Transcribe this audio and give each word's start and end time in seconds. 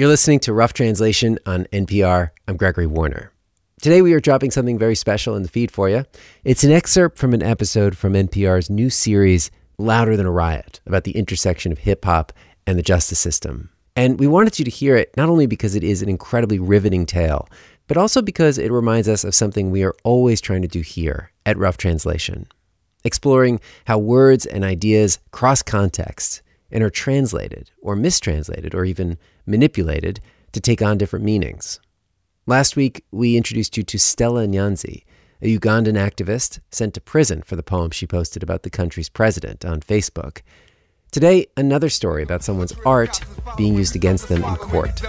You're 0.00 0.08
listening 0.08 0.40
to 0.40 0.54
Rough 0.54 0.72
Translation 0.72 1.38
on 1.44 1.66
NPR. 1.74 2.30
I'm 2.48 2.56
Gregory 2.56 2.86
Warner. 2.86 3.32
Today 3.82 4.00
we 4.00 4.14
are 4.14 4.18
dropping 4.18 4.50
something 4.50 4.78
very 4.78 4.94
special 4.94 5.36
in 5.36 5.42
the 5.42 5.48
feed 5.50 5.70
for 5.70 5.90
you. 5.90 6.06
It's 6.42 6.64
an 6.64 6.72
excerpt 6.72 7.18
from 7.18 7.34
an 7.34 7.42
episode 7.42 7.98
from 7.98 8.14
NPR's 8.14 8.70
new 8.70 8.88
series, 8.88 9.50
Louder 9.76 10.16
Than 10.16 10.24
a 10.24 10.30
Riot, 10.30 10.80
about 10.86 11.04
the 11.04 11.10
intersection 11.10 11.70
of 11.70 11.80
hip 11.80 12.06
hop 12.06 12.32
and 12.66 12.78
the 12.78 12.82
justice 12.82 13.18
system. 13.18 13.68
And 13.94 14.18
we 14.18 14.26
wanted 14.26 14.58
you 14.58 14.64
to 14.64 14.70
hear 14.70 14.96
it 14.96 15.14
not 15.18 15.28
only 15.28 15.44
because 15.44 15.74
it 15.74 15.84
is 15.84 16.00
an 16.00 16.08
incredibly 16.08 16.58
riveting 16.58 17.04
tale, 17.04 17.46
but 17.86 17.98
also 17.98 18.22
because 18.22 18.56
it 18.56 18.72
reminds 18.72 19.06
us 19.06 19.22
of 19.22 19.34
something 19.34 19.70
we 19.70 19.84
are 19.84 19.94
always 20.02 20.40
trying 20.40 20.62
to 20.62 20.68
do 20.68 20.80
here 20.80 21.30
at 21.44 21.58
Rough 21.58 21.76
Translation 21.76 22.46
exploring 23.04 23.60
how 23.84 23.98
words 23.98 24.46
and 24.46 24.64
ideas 24.64 25.18
cross 25.30 25.60
contexts 25.60 26.40
and 26.70 26.82
are 26.82 26.90
translated 26.90 27.70
or 27.80 27.96
mistranslated 27.96 28.74
or 28.74 28.84
even 28.84 29.18
manipulated 29.46 30.20
to 30.52 30.60
take 30.60 30.82
on 30.82 30.98
different 30.98 31.24
meanings. 31.24 31.80
Last 32.46 32.76
week, 32.76 33.04
we 33.10 33.36
introduced 33.36 33.76
you 33.76 33.82
to 33.84 33.98
Stella 33.98 34.46
Nyanzi, 34.46 35.04
a 35.42 35.58
Ugandan 35.58 35.94
activist 35.94 36.60
sent 36.70 36.94
to 36.94 37.00
prison 37.00 37.42
for 37.42 37.56
the 37.56 37.62
poem 37.62 37.90
she 37.90 38.06
posted 38.06 38.42
about 38.42 38.62
the 38.62 38.70
country's 38.70 39.08
president 39.08 39.64
on 39.64 39.80
Facebook. 39.80 40.42
Today, 41.10 41.48
another 41.56 41.88
story 41.88 42.22
about 42.22 42.44
someone's 42.44 42.72
art 42.86 43.20
being 43.56 43.74
used 43.74 43.96
against 43.96 44.28
them 44.28 44.44
in 44.44 44.54
court. 44.56 45.02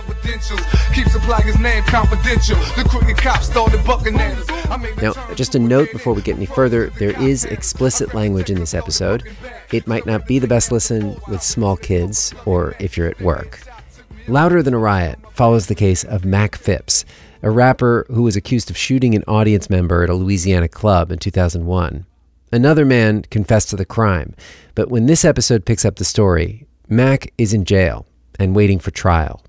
Now, 4.99 5.13
just 5.35 5.53
a 5.53 5.59
note 5.59 5.91
before 5.91 6.13
we 6.13 6.23
get 6.23 6.37
any 6.37 6.47
further 6.47 6.87
there 6.89 7.21
is 7.21 7.45
explicit 7.45 8.15
language 8.15 8.49
in 8.49 8.59
this 8.59 8.73
episode. 8.73 9.29
It 9.71 9.85
might 9.85 10.07
not 10.07 10.25
be 10.25 10.39
the 10.39 10.47
best 10.47 10.71
listen 10.71 11.17
with 11.27 11.43
small 11.43 11.77
kids 11.77 12.33
or 12.45 12.75
if 12.79 12.97
you're 12.97 13.07
at 13.07 13.21
work. 13.21 13.59
Louder 14.27 14.63
Than 14.63 14.73
a 14.73 14.79
Riot 14.79 15.19
follows 15.33 15.67
the 15.67 15.75
case 15.75 16.03
of 16.03 16.25
Mac 16.25 16.55
Phipps, 16.55 17.05
a 17.43 17.51
rapper 17.51 18.07
who 18.09 18.23
was 18.23 18.35
accused 18.35 18.71
of 18.71 18.77
shooting 18.77 19.13
an 19.13 19.23
audience 19.27 19.69
member 19.69 20.03
at 20.03 20.09
a 20.09 20.15
Louisiana 20.15 20.67
club 20.67 21.11
in 21.11 21.19
2001. 21.19 22.07
Another 22.51 22.83
man 22.83 23.23
confessed 23.23 23.69
to 23.69 23.77
the 23.77 23.85
crime, 23.85 24.35
but 24.75 24.89
when 24.89 25.05
this 25.05 25.23
episode 25.23 25.65
picks 25.65 25.85
up 25.85 25.95
the 25.95 26.03
story, 26.03 26.67
Mac 26.89 27.33
is 27.37 27.53
in 27.53 27.63
jail 27.63 28.05
and 28.37 28.55
waiting 28.55 28.77
for 28.77 28.91
trial. 28.91 29.41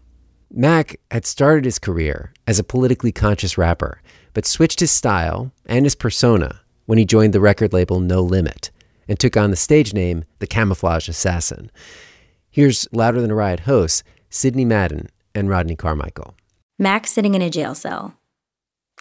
Mac 0.52 1.00
had 1.10 1.26
started 1.26 1.64
his 1.64 1.80
career 1.80 2.32
as 2.46 2.60
a 2.60 2.64
politically 2.64 3.10
conscious 3.10 3.58
rapper, 3.58 4.00
but 4.34 4.46
switched 4.46 4.78
his 4.78 4.92
style 4.92 5.50
and 5.66 5.84
his 5.84 5.96
persona 5.96 6.60
when 6.86 6.98
he 6.98 7.04
joined 7.04 7.32
the 7.32 7.40
record 7.40 7.72
label 7.72 7.98
No 7.98 8.22
Limit 8.22 8.70
and 9.08 9.18
took 9.18 9.36
on 9.36 9.50
the 9.50 9.56
stage 9.56 9.92
name 9.92 10.24
The 10.38 10.46
Camouflage 10.46 11.08
Assassin. 11.08 11.72
Here's 12.50 12.86
Louder 12.92 13.20
Than 13.20 13.32
a 13.32 13.34
Riot 13.34 13.60
hosts 13.60 14.04
Sidney 14.30 14.64
Madden 14.64 15.08
and 15.34 15.48
Rodney 15.48 15.74
Carmichael. 15.74 16.36
Mac's 16.78 17.10
sitting 17.10 17.34
in 17.34 17.42
a 17.42 17.50
jail 17.50 17.74
cell. 17.74 18.16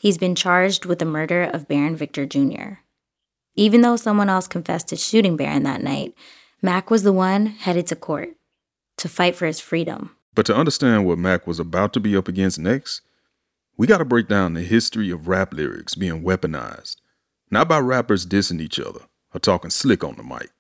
He's 0.01 0.17
been 0.17 0.35
charged 0.35 0.85
with 0.85 0.99
the 0.99 1.05
murder 1.05 1.43
of 1.43 1.67
Baron 1.67 1.95
Victor 1.95 2.25
Jr. 2.25 2.79
Even 3.55 3.81
though 3.81 3.97
someone 3.97 4.29
else 4.29 4.47
confessed 4.47 4.87
to 4.89 4.95
shooting 4.95 5.35
Baron 5.35 5.63
that 5.63 5.83
night, 5.83 6.13
Mac 6.61 6.89
was 6.89 7.03
the 7.03 7.13
one 7.13 7.47
headed 7.47 7.87
to 7.87 7.95
court 7.95 8.29
to 8.97 9.09
fight 9.09 9.35
for 9.35 9.45
his 9.45 9.59
freedom. 9.59 10.15
But 10.33 10.45
to 10.45 10.55
understand 10.55 11.05
what 11.05 11.17
Mac 11.17 11.45
was 11.45 11.59
about 11.59 11.91
to 11.93 11.99
be 11.99 12.15
up 12.15 12.27
against 12.27 12.59
next, 12.59 13.01
we 13.75 13.87
got 13.87 13.97
to 13.97 14.05
break 14.05 14.27
down 14.27 14.53
the 14.53 14.61
history 14.61 15.09
of 15.09 15.27
rap 15.27 15.53
lyrics 15.53 15.95
being 15.95 16.23
weaponized, 16.23 16.97
not 17.49 17.67
by 17.67 17.79
rappers 17.79 18.25
dissing 18.25 18.61
each 18.61 18.79
other 18.79 19.01
or 19.33 19.39
talking 19.39 19.71
slick 19.71 20.03
on 20.03 20.15
the 20.15 20.23
mic, 20.23 20.51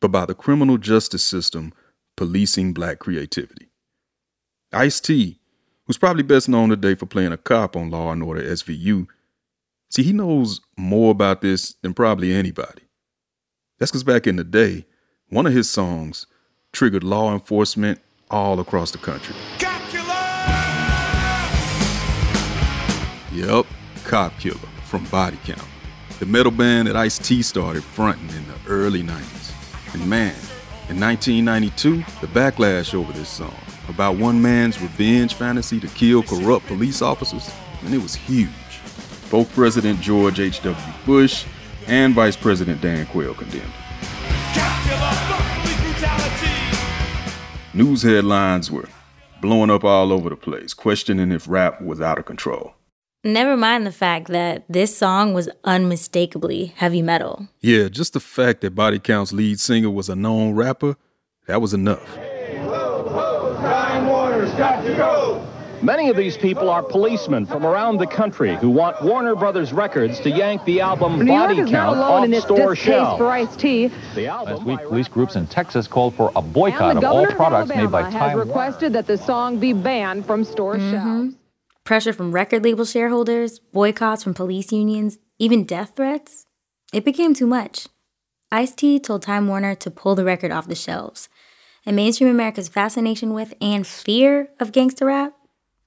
but 0.00 0.08
by 0.08 0.26
the 0.26 0.34
criminal 0.34 0.76
justice 0.76 1.22
system 1.22 1.72
policing 2.16 2.74
black 2.74 2.98
creativity. 2.98 3.68
Ice 4.72 5.00
T, 5.00 5.38
who's 5.86 5.98
probably 5.98 6.22
best 6.22 6.48
known 6.48 6.68
today 6.68 6.94
for 6.94 7.06
playing 7.06 7.32
a 7.32 7.36
cop 7.38 7.76
on 7.76 7.90
Law 7.90 8.12
and 8.12 8.22
Order 8.22 8.42
SVU, 8.42 9.06
See, 9.90 10.04
he 10.04 10.12
knows 10.12 10.60
more 10.76 11.10
about 11.10 11.40
this 11.40 11.74
than 11.82 11.94
probably 11.94 12.32
anybody. 12.32 12.82
That's 13.78 13.90
because 13.90 14.04
back 14.04 14.28
in 14.28 14.36
the 14.36 14.44
day, 14.44 14.86
one 15.30 15.46
of 15.46 15.52
his 15.52 15.68
songs 15.68 16.26
triggered 16.72 17.02
law 17.02 17.32
enforcement 17.32 18.00
all 18.30 18.60
across 18.60 18.92
the 18.92 18.98
country. 18.98 19.34
Cop 19.58 19.82
Killer! 19.90 20.04
Yep, 23.32 23.66
Cop 24.04 24.38
Killer 24.38 24.68
from 24.84 25.04
Body 25.06 25.38
Count, 25.44 25.66
the 26.20 26.26
metal 26.26 26.52
band 26.52 26.86
that 26.86 26.94
Ice 26.94 27.18
T 27.18 27.42
started 27.42 27.82
fronting 27.82 28.28
in 28.28 28.46
the 28.46 28.54
early 28.68 29.02
90s. 29.02 29.92
And 29.92 30.08
man, 30.08 30.36
in 30.88 31.00
1992, 31.00 31.96
the 32.20 32.28
backlash 32.28 32.94
over 32.94 33.12
this 33.12 33.28
song 33.28 33.58
about 33.88 34.18
one 34.18 34.40
man's 34.40 34.80
revenge 34.80 35.34
fantasy 35.34 35.80
to 35.80 35.88
kill 35.88 36.22
corrupt 36.22 36.68
police 36.68 37.02
officers, 37.02 37.50
and 37.82 37.92
it 37.92 37.98
was 37.98 38.14
huge 38.14 38.50
both 39.30 39.52
President 39.54 40.00
George 40.00 40.40
H.W. 40.40 40.76
Bush 41.06 41.46
and 41.86 42.14
Vice 42.14 42.36
President 42.36 42.80
Dan 42.80 43.06
Quayle 43.06 43.34
condemned. 43.34 43.72
News 47.72 48.02
headlines 48.02 48.70
were 48.70 48.88
blowing 49.40 49.70
up 49.70 49.84
all 49.84 50.12
over 50.12 50.28
the 50.28 50.36
place, 50.36 50.74
questioning 50.74 51.32
if 51.32 51.48
rap 51.48 51.80
was 51.80 52.00
out 52.00 52.18
of 52.18 52.26
control. 52.26 52.74
Never 53.22 53.56
mind 53.56 53.86
the 53.86 53.92
fact 53.92 54.28
that 54.28 54.64
this 54.68 54.96
song 54.96 55.34
was 55.34 55.48
unmistakably 55.64 56.72
heavy 56.76 57.02
metal. 57.02 57.48
Yeah, 57.60 57.88
just 57.88 58.14
the 58.14 58.20
fact 58.20 58.62
that 58.62 58.74
Body 58.74 58.98
Count's 58.98 59.32
lead 59.32 59.60
singer 59.60 59.90
was 59.90 60.08
a 60.08 60.16
known 60.16 60.54
rapper, 60.54 60.96
that 61.46 61.60
was 61.60 61.74
enough. 61.74 62.16
Hey, 62.16 62.58
whoa, 62.64 63.04
whoa, 63.04 63.56
Time 63.60 64.06
Warner's 64.06 64.52
got 64.52 64.82
to 64.84 64.94
go. 64.94 65.46
Many 65.82 66.10
of 66.10 66.16
these 66.16 66.36
people 66.36 66.68
are 66.68 66.82
policemen 66.82 67.46
from 67.46 67.64
around 67.64 67.96
the 67.96 68.06
country 68.06 68.54
who 68.56 68.68
want 68.68 69.00
Warner 69.02 69.34
Brothers 69.34 69.72
Records 69.72 70.20
to 70.20 70.30
yank 70.30 70.62
the 70.66 70.82
album 70.82 71.20
New 71.20 71.32
Body 71.32 71.56
York 71.56 71.68
is 71.68 71.72
Count 71.72 71.96
not 71.96 72.06
alone 72.06 72.18
off 72.18 72.24
in 72.26 72.34
its 72.34 72.44
store 72.44 72.76
shelves. 72.76 73.18
For 73.18 73.28
Ice-T. 73.28 73.90
Last 74.16 74.62
week, 74.64 74.80
police 74.80 75.08
groups 75.08 75.36
in 75.36 75.46
Texas 75.46 75.88
called 75.88 76.14
for 76.14 76.32
a 76.36 76.42
boycott 76.42 76.98
of 76.98 77.04
all 77.04 77.24
products 77.26 77.74
made 77.74 77.90
by 77.90 78.02
has 78.02 78.12
Time 78.12 78.38
requested 78.38 78.92
that 78.92 79.06
the 79.06 79.16
song 79.16 79.58
be 79.58 79.72
banned 79.72 80.26
from 80.26 80.44
store 80.44 80.76
mm-hmm. 80.76 80.90
shelves. 80.90 81.34
Pressure 81.84 82.12
from 82.12 82.30
record 82.30 82.62
label 82.62 82.84
shareholders, 82.84 83.58
boycotts 83.58 84.22
from 84.22 84.34
police 84.34 84.70
unions, 84.72 85.18
even 85.38 85.64
death 85.64 85.92
threats. 85.96 86.44
It 86.92 87.06
became 87.06 87.32
too 87.32 87.46
much. 87.46 87.88
Ice-T 88.52 89.00
told 89.00 89.22
Time 89.22 89.48
Warner 89.48 89.74
to 89.76 89.90
pull 89.90 90.14
the 90.14 90.24
record 90.24 90.52
off 90.52 90.68
the 90.68 90.74
shelves. 90.74 91.30
And 91.86 91.96
mainstream 91.96 92.28
America's 92.28 92.68
fascination 92.68 93.32
with 93.32 93.54
and 93.62 93.86
fear 93.86 94.50
of 94.60 94.72
gangster 94.72 95.06
rap 95.06 95.32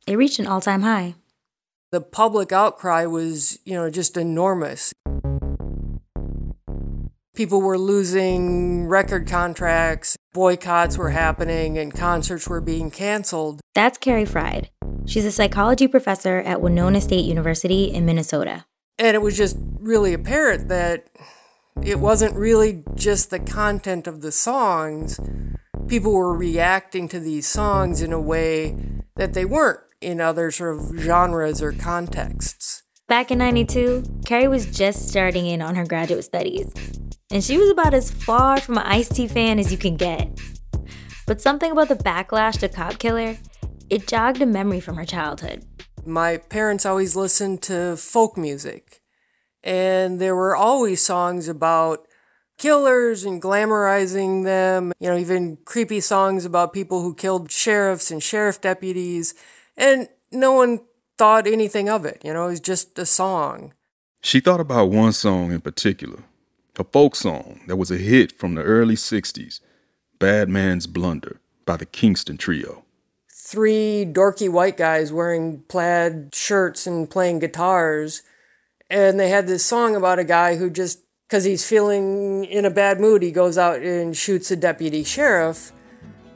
it 0.08 0.16
reached 0.18 0.40
an 0.40 0.48
all 0.48 0.62
time 0.62 0.82
high. 0.82 1.16
The 1.92 2.02
public 2.02 2.52
outcry 2.52 3.06
was, 3.06 3.60
you 3.66 3.76
know, 3.76 3.90
just 3.90 4.18
enormous. 4.18 4.94
People 7.36 7.62
were 7.62 7.78
losing 7.78 8.88
record 8.88 9.28
contracts, 9.28 10.16
boycotts 10.34 10.98
were 10.98 11.10
happening, 11.10 11.78
and 11.78 11.94
concerts 11.94 12.48
were 12.48 12.62
being 12.62 12.92
canceled. 12.92 13.60
That's 13.74 13.98
Carrie 13.98 14.26
Fried. 14.26 14.70
She's 15.06 15.26
a 15.26 15.32
psychology 15.32 15.88
professor 15.88 16.40
at 16.40 16.62
Winona 16.62 17.02
State 17.02 17.26
University 17.26 17.86
in 17.86 18.06
Minnesota. 18.06 18.66
And 19.00 19.16
it 19.16 19.22
was 19.22 19.36
just 19.36 19.58
really 19.80 20.14
apparent 20.14 20.68
that 20.70 21.08
it 21.82 22.00
wasn't 22.00 22.36
really 22.36 22.84
just 22.96 23.32
the 23.32 23.40
content 23.40 24.06
of 24.06 24.22
the 24.22 24.32
songs. 24.32 25.20
People 25.88 26.14
were 26.14 26.38
reacting 26.38 27.08
to 27.10 27.20
these 27.20 27.48
songs 27.48 28.02
in 28.02 28.14
a 28.14 28.22
way 28.22 28.78
that 29.16 29.34
they 29.34 29.46
weren't 29.46 29.80
in 30.04 30.22
other 30.22 30.52
sort 30.52 30.76
of 30.76 31.00
genres 31.00 31.62
or 31.62 31.72
contexts. 31.72 32.84
Back 33.08 33.32
in 33.32 33.38
92, 33.38 34.22
Carrie 34.26 34.48
was 34.48 34.66
just 34.66 35.10
starting 35.10 35.46
in 35.48 35.62
on 35.62 35.76
her 35.76 35.86
graduate 35.86 36.24
studies, 36.24 36.72
and 37.32 37.44
she 37.44 37.58
was 37.58 37.70
about 37.70 37.94
as 37.94 38.12
far 38.12 38.60
from 38.60 38.78
an 38.78 38.86
Ice 38.86 39.10
T 39.10 39.28
fan 39.28 39.60
as 39.60 39.72
you 39.72 39.78
can 39.78 39.98
get. 39.98 40.40
But 41.26 41.42
something 41.42 41.72
about 41.72 41.90
the 41.90 41.96
backlash 41.96 42.60
to 42.60 42.70
Cop 42.70 43.00
Killer, 43.00 43.38
it 43.90 44.08
jogged 44.08 44.42
a 44.42 44.46
memory 44.46 44.80
from 44.80 44.98
her 44.98 45.06
childhood. 45.06 45.66
My 46.06 46.38
parents 46.38 46.86
always 46.86 47.16
listened 47.16 47.62
to 47.64 47.96
folk 47.98 48.38
music, 48.38 49.02
and 49.64 50.20
there 50.20 50.36
were 50.36 50.56
always 50.56 51.02
songs 51.02 51.48
about 51.48 52.08
killers 52.58 53.24
and 53.24 53.42
glamorizing 53.42 54.44
them, 54.44 54.94
you 55.00 55.10
know, 55.10 55.18
even 55.18 55.58
creepy 55.66 56.00
songs 56.00 56.46
about 56.46 56.74
people 56.74 57.02
who 57.02 57.16
killed 57.16 57.52
sheriffs 57.52 58.12
and 58.12 58.22
sheriff 58.22 58.62
deputies. 58.62 59.34
And 59.78 60.08
no 60.32 60.54
one 60.54 60.82
thought 61.18 61.48
anything 61.48 61.90
of 61.90 62.06
it, 62.06 62.22
you 62.24 62.34
know, 62.34 62.48
it 62.48 62.52
was 62.52 62.60
just 62.60 62.98
a 62.98 63.06
song. 63.06 63.74
She 64.22 64.40
thought 64.40 64.60
about 64.60 64.90
one 64.90 65.14
song 65.14 65.52
in 65.52 65.62
particular, 65.62 66.24
a 66.78 66.84
folk 66.84 67.16
song 67.16 67.62
that 67.68 67.76
was 67.76 67.92
a 67.92 67.98
hit 67.98 68.32
from 68.32 68.56
the 68.56 68.64
early 68.64 68.96
60s, 68.96 69.60
Bad 70.20 70.50
Man's 70.50 70.88
Blunder 70.88 71.40
by 71.66 71.78
the 71.78 71.86
Kingston 71.86 72.38
Trio. 72.38 72.86
Three 73.30 74.06
dorky 74.10 74.50
white 74.50 74.78
guys 74.78 75.12
wearing 75.12 75.64
plaid 75.68 76.34
shirts 76.34 76.88
and 76.88 77.10
playing 77.10 77.40
guitars. 77.40 78.24
And 78.90 79.20
they 79.20 79.30
had 79.30 79.48
this 79.48 79.66
song 79.66 79.96
about 79.96 80.20
a 80.20 80.24
guy 80.24 80.56
who 80.56 80.70
just, 80.70 81.00
because 81.28 81.44
he's 81.44 81.68
feeling 81.68 82.46
in 82.46 82.66
a 82.66 82.72
bad 82.72 83.00
mood, 83.00 83.22
he 83.22 83.32
goes 83.32 83.58
out 83.58 83.82
and 83.82 84.16
shoots 84.16 84.50
a 84.50 84.56
deputy 84.56 85.04
sheriff. 85.04 85.72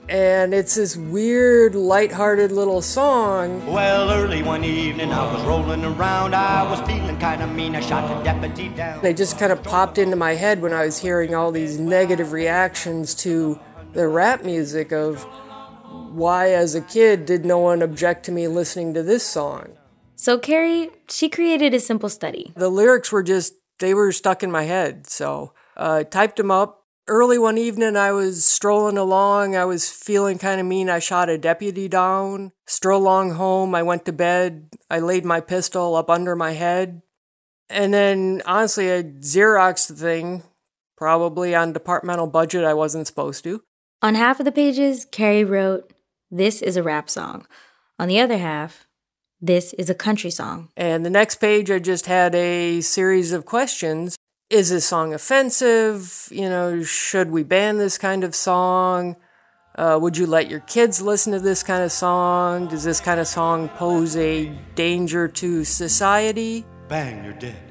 And 0.09 0.53
it's 0.53 0.75
this 0.75 0.95
weird, 0.95 1.75
light-hearted 1.75 2.51
little 2.53 2.81
song. 2.81 3.65
Well, 3.65 4.09
early 4.09 4.41
one 4.41 4.63
evening, 4.63 5.11
I 5.11 5.33
was 5.33 5.43
rolling 5.43 5.83
around. 5.83 6.33
I 6.33 6.63
was 6.69 6.79
feeling 6.87 7.19
kind 7.19 7.43
of 7.43 7.53
mean. 7.53 7.75
I 7.75 7.81
shot 7.81 8.07
the 8.07 8.23
deputy 8.23 8.69
down. 8.69 9.01
They 9.01 9.13
just 9.13 9.37
kind 9.37 9.51
of 9.51 9.61
popped 9.63 9.97
into 9.97 10.15
my 10.15 10.35
head 10.35 10.61
when 10.61 10.71
I 10.71 10.85
was 10.85 10.97
hearing 10.97 11.35
all 11.35 11.51
these 11.51 11.77
negative 11.77 12.31
reactions 12.31 13.15
to 13.15 13.59
the 13.91 14.07
rap 14.07 14.45
music 14.45 14.93
of 14.93 15.23
why, 16.13 16.51
as 16.51 16.73
a 16.73 16.81
kid, 16.81 17.25
did 17.25 17.43
no 17.43 17.57
one 17.57 17.81
object 17.81 18.23
to 18.25 18.31
me 18.31 18.47
listening 18.47 18.93
to 18.93 19.03
this 19.03 19.25
song? 19.25 19.75
So 20.15 20.39
Carrie, 20.39 20.89
she 21.09 21.27
created 21.27 21.73
a 21.73 21.81
simple 21.81 22.09
study. 22.09 22.53
The 22.55 22.69
lyrics 22.69 23.11
were 23.11 23.23
just, 23.23 23.55
they 23.79 23.93
were 23.93 24.13
stuck 24.13 24.41
in 24.41 24.51
my 24.51 24.63
head. 24.63 25.05
So 25.07 25.51
I 25.75 25.81
uh, 25.81 26.03
typed 26.05 26.37
them 26.37 26.49
up. 26.49 26.85
Early 27.09 27.37
one 27.37 27.57
evening, 27.57 27.95
I 27.95 28.11
was 28.11 28.43
strolling 28.43 28.97
along. 28.97 29.55
I 29.55 29.63
was 29.63 29.89
feeling 29.89 30.37
kind 30.37 30.59
of 30.59 30.67
mean. 30.67 30.89
I 30.89 30.99
shot 30.99 31.29
a 31.29 31.37
deputy 31.37 31.87
down. 31.87 32.51
Stroll 32.65 33.01
along 33.01 33.31
home. 33.31 33.73
I 33.73 33.83
went 33.83 34.03
to 34.05 34.11
bed. 34.11 34.67
I 34.89 34.99
laid 34.99 35.23
my 35.23 35.39
pistol 35.39 35.95
up 35.95 36.09
under 36.09 36.35
my 36.35 36.51
head. 36.51 37.01
And 37.69 37.93
then, 37.93 38.41
honestly, 38.45 38.91
I 38.91 39.03
Xeroxed 39.03 39.87
the 39.87 39.95
thing, 39.95 40.43
probably 40.97 41.55
on 41.55 41.71
departmental 41.71 42.27
budget 42.27 42.65
I 42.65 42.73
wasn't 42.73 43.07
supposed 43.07 43.43
to. 43.45 43.61
On 44.01 44.15
half 44.15 44.39
of 44.39 44.45
the 44.45 44.51
pages, 44.51 45.05
Carrie 45.05 45.45
wrote, 45.45 45.93
This 46.29 46.61
is 46.61 46.75
a 46.75 46.83
rap 46.83 47.09
song. 47.09 47.47
On 47.97 48.09
the 48.09 48.19
other 48.19 48.37
half, 48.37 48.85
this 49.39 49.71
is 49.73 49.89
a 49.89 49.95
country 49.95 50.29
song. 50.29 50.69
And 50.75 51.05
the 51.05 51.09
next 51.09 51.35
page, 51.35 51.71
I 51.71 51.79
just 51.79 52.05
had 52.05 52.35
a 52.35 52.81
series 52.81 53.31
of 53.31 53.45
questions. 53.45 54.17
Is 54.49 54.69
this 54.69 54.85
song 54.85 55.13
offensive? 55.13 56.29
You 56.31 56.47
know, 56.47 56.81
should 56.81 57.31
we 57.31 57.43
ban 57.43 57.79
this 57.79 57.97
kind 57.97 58.23
of 58.23 58.33
song? 58.33 59.17
Uh, 59.75 59.99
would 60.01 60.15
you 60.15 60.25
let 60.25 60.49
your 60.49 60.61
kids 60.61 61.01
listen 61.01 61.33
to 61.33 61.39
this 61.39 61.63
kind 61.63 61.83
of 61.83 61.91
song? 61.91 62.67
Does 62.67 62.85
this 62.85 63.01
kind 63.01 63.19
of 63.19 63.27
song 63.27 63.67
pose 63.67 64.15
a 64.15 64.45
danger 64.73 65.27
to 65.27 65.65
society? 65.65 66.65
Bang, 66.87 67.25
you're 67.25 67.33
dead. 67.33 67.61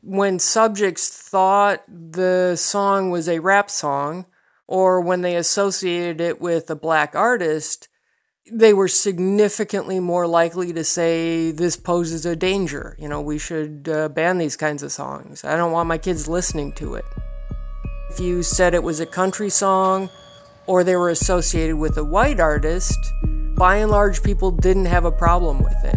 When 0.00 0.38
subjects 0.38 1.08
thought 1.08 1.82
the 1.88 2.54
song 2.54 3.10
was 3.10 3.28
a 3.28 3.40
rap 3.40 3.68
song, 3.68 4.26
or 4.68 5.00
when 5.00 5.22
they 5.22 5.34
associated 5.34 6.20
it 6.20 6.40
with 6.40 6.70
a 6.70 6.76
black 6.76 7.16
artist, 7.16 7.88
they 8.52 8.74
were 8.74 8.88
significantly 8.88 9.98
more 9.98 10.26
likely 10.26 10.72
to 10.72 10.84
say 10.84 11.50
this 11.50 11.76
poses 11.76 12.26
a 12.26 12.36
danger. 12.36 12.94
You 12.98 13.08
know, 13.08 13.20
we 13.20 13.38
should 13.38 13.88
uh, 13.90 14.10
ban 14.10 14.36
these 14.36 14.56
kinds 14.56 14.82
of 14.82 14.92
songs. 14.92 15.44
I 15.44 15.56
don't 15.56 15.72
want 15.72 15.88
my 15.88 15.96
kids 15.96 16.28
listening 16.28 16.72
to 16.74 16.94
it. 16.94 17.06
If 18.10 18.20
you 18.20 18.42
said 18.42 18.74
it 18.74 18.82
was 18.82 19.00
a 19.00 19.06
country 19.06 19.48
song 19.48 20.10
or 20.66 20.84
they 20.84 20.94
were 20.94 21.08
associated 21.08 21.76
with 21.76 21.96
a 21.96 22.04
white 22.04 22.38
artist, 22.38 22.98
by 23.56 23.76
and 23.76 23.90
large, 23.90 24.22
people 24.22 24.50
didn't 24.50 24.86
have 24.86 25.06
a 25.06 25.12
problem 25.12 25.62
with 25.62 25.84
it. 25.84 25.96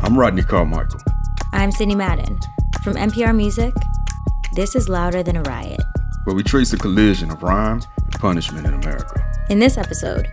I'm 0.00 0.18
Rodney 0.18 0.42
Carmichael. 0.42 1.00
I'm 1.52 1.72
Sidney 1.72 1.94
Madden. 1.94 2.38
From 2.84 2.96
NPR 2.96 3.34
Music, 3.34 3.72
this 4.54 4.74
is 4.74 4.88
Louder 4.88 5.22
Than 5.22 5.36
a 5.36 5.42
Riot, 5.42 5.80
where 6.24 6.34
we 6.36 6.42
trace 6.42 6.70
the 6.70 6.76
collision 6.76 7.30
of 7.30 7.42
rhyme 7.42 7.80
punishment 8.22 8.64
in 8.64 8.74
America. 8.74 9.20
In 9.50 9.58
this 9.58 9.76
episode, 9.76 10.28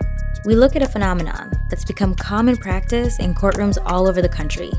we 0.45 0.53
look 0.53 0.75
at 0.75 0.83
a 0.83 0.87
phenomenon 0.87 1.51
that's 1.71 1.83
become 1.83 2.13
common 2.13 2.55
practice 2.55 3.17
in 3.17 3.33
courtrooms 3.33 3.79
all 3.83 4.07
over 4.07 4.21
the 4.21 4.29
country 4.29 4.71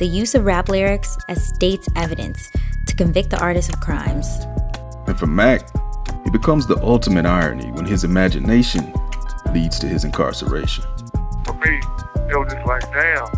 the 0.00 0.06
use 0.06 0.34
of 0.34 0.44
rap 0.44 0.68
lyrics 0.68 1.16
as 1.28 1.46
state's 1.46 1.88
evidence 1.94 2.50
to 2.88 2.96
convict 2.96 3.30
the 3.30 3.38
artist 3.38 3.72
of 3.72 3.78
crimes. 3.78 4.26
And 5.06 5.16
for 5.16 5.28
Mac, 5.28 5.62
it 6.26 6.32
becomes 6.32 6.66
the 6.66 6.76
ultimate 6.82 7.24
irony 7.24 7.70
when 7.70 7.86
his 7.86 8.02
imagination 8.02 8.92
leads 9.52 9.78
to 9.78 9.86
his 9.86 10.02
incarceration. 10.02 10.82
For 11.44 11.54
me, 11.54 11.78
it 12.28 12.36
was 12.36 12.52
just 12.52 12.66
like, 12.66 12.82
damn, 12.90 13.28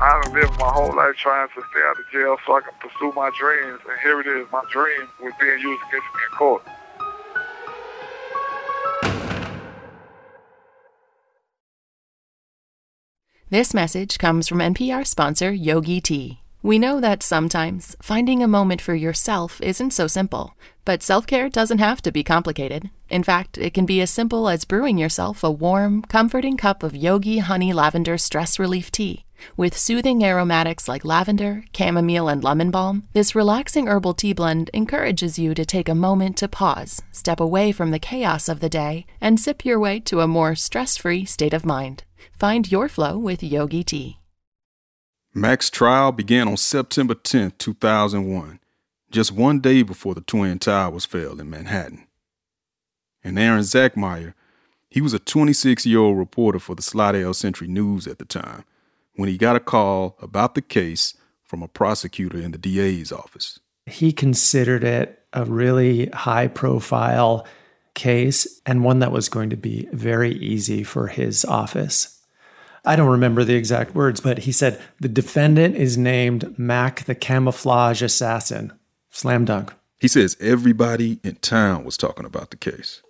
I've 0.00 0.32
lived 0.32 0.58
my 0.58 0.72
whole 0.74 0.92
life 0.96 1.14
trying 1.14 1.46
to 1.46 1.62
stay 1.70 1.82
out 1.84 1.96
of 1.96 2.10
jail 2.10 2.36
so 2.44 2.56
I 2.56 2.62
can 2.62 2.74
pursue 2.80 3.12
my 3.14 3.30
dreams, 3.38 3.78
and 3.88 4.00
here 4.02 4.18
it 4.20 4.26
is, 4.26 4.50
my 4.50 4.64
dream 4.72 5.06
was 5.22 5.32
being 5.38 5.60
used 5.60 5.82
against 5.88 6.08
me 6.16 6.22
in 6.28 6.36
court. 6.36 6.66
This 13.52 13.74
message 13.74 14.16
comes 14.16 14.48
from 14.48 14.60
NPR 14.60 15.06
sponsor 15.06 15.52
Yogi 15.52 16.00
Tea. 16.00 16.40
We 16.62 16.78
know 16.78 17.02
that 17.02 17.22
sometimes 17.22 17.94
finding 18.00 18.42
a 18.42 18.48
moment 18.48 18.80
for 18.80 18.94
yourself 18.94 19.60
isn't 19.60 19.90
so 19.90 20.06
simple, 20.06 20.54
but 20.86 21.02
self 21.02 21.26
care 21.26 21.50
doesn't 21.50 21.76
have 21.76 22.00
to 22.00 22.10
be 22.10 22.24
complicated. 22.24 22.88
In 23.10 23.22
fact, 23.22 23.58
it 23.58 23.74
can 23.74 23.84
be 23.84 24.00
as 24.00 24.08
simple 24.08 24.48
as 24.48 24.64
brewing 24.64 24.96
yourself 24.96 25.44
a 25.44 25.50
warm, 25.50 26.00
comforting 26.00 26.56
cup 26.56 26.82
of 26.82 26.96
Yogi 26.96 27.40
Honey 27.40 27.74
Lavender 27.74 28.16
Stress 28.16 28.58
Relief 28.58 28.90
Tea. 28.90 29.26
With 29.54 29.76
soothing 29.76 30.24
aromatics 30.24 30.88
like 30.88 31.04
lavender, 31.04 31.64
chamomile, 31.76 32.28
and 32.28 32.42
lemon 32.42 32.70
balm, 32.70 33.08
this 33.12 33.34
relaxing 33.34 33.86
herbal 33.86 34.14
tea 34.14 34.32
blend 34.32 34.70
encourages 34.72 35.38
you 35.38 35.52
to 35.52 35.66
take 35.66 35.90
a 35.90 35.94
moment 35.94 36.38
to 36.38 36.48
pause, 36.48 37.02
step 37.10 37.38
away 37.38 37.70
from 37.70 37.90
the 37.90 37.98
chaos 37.98 38.48
of 38.48 38.60
the 38.60 38.70
day, 38.70 39.04
and 39.20 39.38
sip 39.38 39.62
your 39.62 39.78
way 39.78 40.00
to 40.00 40.20
a 40.20 40.26
more 40.26 40.54
stress 40.54 40.96
free 40.96 41.26
state 41.26 41.52
of 41.52 41.66
mind. 41.66 42.04
Find 42.32 42.70
your 42.70 42.88
flow 42.88 43.18
with 43.18 43.42
Yogi 43.42 43.84
Tea. 43.84 44.18
Mac's 45.34 45.70
trial 45.70 46.12
began 46.12 46.46
on 46.46 46.56
September 46.56 47.14
10, 47.14 47.54
2001, 47.58 48.60
just 49.10 49.32
one 49.32 49.60
day 49.60 49.82
before 49.82 50.14
the 50.14 50.20
Twin 50.20 50.58
Towers 50.58 51.06
fell 51.06 51.40
in 51.40 51.48
Manhattan. 51.48 52.06
And 53.24 53.38
Aaron 53.38 53.62
Zachmeyer, 53.62 54.34
he 54.90 55.00
was 55.00 55.14
a 55.14 55.18
26 55.18 55.86
year 55.86 56.00
old 56.00 56.18
reporter 56.18 56.58
for 56.58 56.74
the 56.74 56.82
Slidell 56.82 57.32
Sentry 57.32 57.66
News 57.66 58.06
at 58.06 58.18
the 58.18 58.26
time 58.26 58.64
when 59.14 59.28
he 59.28 59.38
got 59.38 59.56
a 59.56 59.60
call 59.60 60.16
about 60.20 60.54
the 60.54 60.62
case 60.62 61.14
from 61.42 61.62
a 61.62 61.68
prosecutor 61.68 62.38
in 62.38 62.50
the 62.50 62.58
DA's 62.58 63.10
office. 63.12 63.58
He 63.86 64.12
considered 64.12 64.84
it 64.84 65.24
a 65.32 65.44
really 65.44 66.06
high 66.06 66.48
profile 66.48 67.46
case 67.94 68.60
and 68.64 68.84
one 68.84 69.00
that 69.00 69.12
was 69.12 69.28
going 69.28 69.50
to 69.50 69.56
be 69.56 69.88
very 69.92 70.32
easy 70.32 70.82
for 70.82 71.08
his 71.08 71.44
office. 71.44 72.11
I 72.84 72.96
don't 72.96 73.10
remember 73.10 73.44
the 73.44 73.54
exact 73.54 73.94
words, 73.94 74.20
but 74.20 74.38
he 74.38 74.52
said 74.52 74.80
the 75.00 75.08
defendant 75.08 75.76
is 75.76 75.96
named 75.96 76.58
Mac 76.58 77.04
the 77.04 77.14
camouflage 77.14 78.02
assassin. 78.02 78.72
Slam 79.10 79.44
dunk. 79.44 79.72
He 80.00 80.08
says 80.08 80.36
everybody 80.40 81.20
in 81.22 81.36
town 81.36 81.84
was 81.84 81.96
talking 81.96 82.26
about 82.26 82.50
the 82.50 82.56
case. 82.56 83.02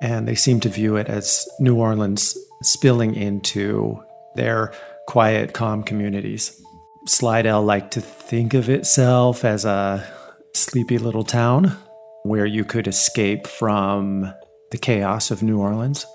And 0.00 0.26
they 0.26 0.34
seem 0.34 0.60
to 0.60 0.68
view 0.68 0.96
it 0.96 1.08
as 1.08 1.46
New 1.60 1.76
Orleans 1.76 2.38
spilling 2.62 3.14
into 3.14 4.02
their 4.34 4.72
quiet, 5.06 5.52
calm 5.52 5.82
communities. 5.82 6.58
Slidell 7.06 7.62
liked 7.62 7.92
to 7.92 8.00
think 8.00 8.54
of 8.54 8.70
itself 8.70 9.44
as 9.44 9.64
a 9.64 10.06
sleepy 10.54 10.96
little 10.96 11.24
town 11.24 11.76
where 12.22 12.46
you 12.46 12.64
could 12.64 12.86
escape 12.86 13.46
from 13.46 14.32
the 14.70 14.78
chaos 14.78 15.30
of 15.30 15.42
New 15.42 15.58
Orleans. 15.58 16.06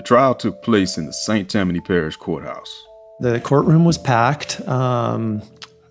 The 0.00 0.06
trial 0.06 0.34
took 0.34 0.62
place 0.62 0.96
in 0.96 1.04
the 1.04 1.12
St. 1.12 1.46
Tammany 1.50 1.82
Parish 1.82 2.16
Courthouse. 2.16 2.86
The 3.18 3.38
courtroom 3.38 3.84
was 3.84 3.98
packed. 3.98 4.66
Um, 4.66 5.42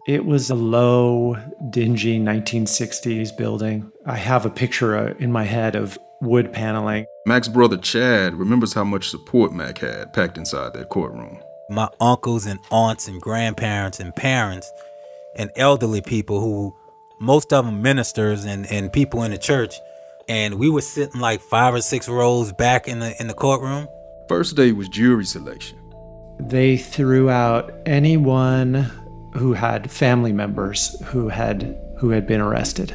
it 0.08 0.25
was 0.25 0.50
a 0.50 0.56
low, 0.56 1.38
dingy 1.70 2.20
1960s 2.20 3.38
building. 3.38 3.92
I 4.08 4.16
have 4.16 4.48
a 4.48 4.50
picture 4.50 4.98
uh, 4.98 5.13
in 5.20 5.32
my 5.32 5.44
head 5.44 5.75
of 5.75 5.96
wood 6.22 6.51
paneling. 6.51 7.06
Mac's 7.28 7.48
brother 7.48 7.78
Chad 7.78 8.34
remembers 8.34 8.74
how 8.74 8.84
much 8.84 9.10
support 9.10 9.54
Mac 9.54 9.78
had 9.78 10.12
packed 10.12 10.39
inside 10.39 10.74
that 10.74 10.89
courtroom. 10.89 11.38
My 11.70 11.88
uncles 12.01 12.48
and 12.48 12.60
aunts 12.72 13.08
and 13.08 13.22
grandparents 13.22 14.00
and 14.00 14.16
parents 14.16 14.72
and 15.36 15.51
elderly 15.56 16.01
people 16.01 16.39
who 16.39 16.75
most 17.22 17.54
of 17.54 17.63
them 17.63 17.84
ministers 17.84 18.44
and, 18.44 18.66
and 18.72 18.92
people 18.92 19.22
in 19.22 19.30
the 19.30 19.38
church. 19.38 19.75
And 20.28 20.56
we 20.56 20.68
were 20.68 20.82
sitting 20.82 21.22
like 21.22 21.42
five 21.42 21.75
or 21.75 21.82
six 21.82 22.10
rows 22.10 22.51
back 22.51 22.88
in 22.88 23.01
the 23.01 23.16
in 23.22 23.28
the 23.28 23.36
courtroom. 23.36 23.88
First 24.29 24.55
day 24.55 24.74
was 24.74 24.88
jury 24.88 25.25
selection. 25.25 25.79
They 26.39 26.77
threw 26.77 27.31
out 27.31 27.74
anyone 27.88 28.75
who 29.33 29.53
had 29.53 29.89
family 29.89 30.31
members 30.31 30.95
who 31.05 31.29
had 31.29 31.75
who 31.98 32.12
had 32.12 32.27
been 32.27 32.39
arrested. 32.39 32.93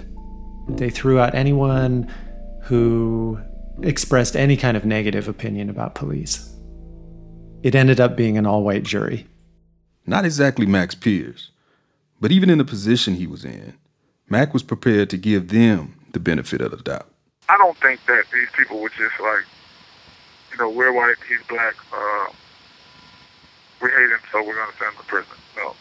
They 0.68 0.90
threw 0.90 1.18
out 1.18 1.34
anyone 1.34 2.08
who 2.62 3.40
expressed 3.82 4.36
any 4.36 4.56
kind 4.56 4.76
of 4.76 4.84
negative 4.84 5.26
opinion 5.26 5.68
about 5.68 5.96
police. 5.96 6.54
It 7.64 7.74
ended 7.74 7.98
up 7.98 8.16
being 8.16 8.38
an 8.38 8.46
all 8.46 8.62
white 8.62 8.84
jury. 8.84 9.26
Not 10.06 10.24
exactly 10.24 10.66
Mac's 10.66 10.94
peers, 10.94 11.50
but 12.20 12.30
even 12.30 12.48
in 12.48 12.58
the 12.58 12.64
position 12.64 13.14
he 13.14 13.26
was 13.26 13.44
in, 13.44 13.74
Mac 14.28 14.54
was 14.54 14.62
prepared 14.62 15.10
to 15.10 15.16
give 15.16 15.48
them 15.48 15.96
the 16.12 16.20
benefit 16.20 16.60
of 16.60 16.70
the 16.70 16.76
doubt. 16.76 17.08
I 17.48 17.58
don't 17.58 17.76
think 17.78 17.98
that 18.06 18.22
these 18.32 18.48
people 18.56 18.78
were 18.80 18.90
just 18.90 19.18
like, 19.20 19.44
you 20.54 20.64
know, 20.64 20.70
we're 20.70 20.92
white, 20.92 21.16
he's 21.28 21.44
black, 21.48 21.74
uh, 21.92 22.26
we 23.82 23.90
hate 23.90 24.10
him, 24.10 24.20
so 24.30 24.38
we're 24.38 24.54
going 24.54 24.70
to 24.70 24.76
send 24.78 24.92
him 24.92 25.00
to 25.00 25.06
prison. 25.06 25.36
No. 25.56 25.74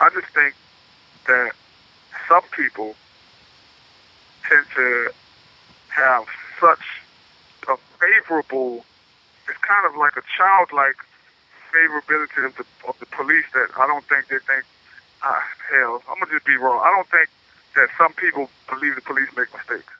I 0.00 0.10
just 0.10 0.26
think 0.34 0.54
that 1.28 1.52
some 2.28 2.42
people 2.50 2.96
tend 4.48 4.66
to 4.74 5.10
have 5.90 6.24
such 6.60 6.82
a 7.68 7.76
favorable, 8.00 8.84
it's 9.48 9.58
kind 9.58 9.86
of 9.86 9.96
like 9.96 10.16
a 10.16 10.22
childlike 10.36 10.96
favorability 11.72 12.44
of 12.44 12.56
the, 12.56 12.64
of 12.88 12.98
the 12.98 13.06
police 13.06 13.44
that 13.54 13.68
I 13.78 13.86
don't 13.86 14.04
think 14.04 14.26
they 14.26 14.38
think, 14.38 14.64
ah, 15.22 15.44
hell, 15.70 16.02
I'm 16.08 16.16
going 16.18 16.26
to 16.26 16.34
just 16.34 16.46
be 16.46 16.56
wrong. 16.56 16.82
I 16.84 16.90
don't 16.90 17.08
think 17.08 17.28
that 17.76 17.88
some 17.96 18.12
people 18.14 18.50
believe 18.68 18.96
the 18.96 19.02
police 19.02 19.28
make 19.36 19.54
mistakes. 19.54 19.92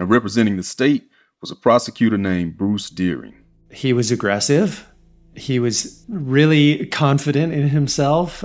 And 0.00 0.10
representing 0.10 0.56
the 0.56 0.64
state 0.64 1.11
was 1.42 1.50
a 1.50 1.56
prosecutor 1.56 2.16
named 2.16 2.56
Bruce 2.56 2.88
Deering. 2.88 3.34
He 3.70 3.92
was 3.92 4.12
aggressive. 4.12 4.88
He 5.34 5.58
was 5.58 6.04
really 6.08 6.86
confident 6.86 7.52
in 7.52 7.68
himself. 7.68 8.44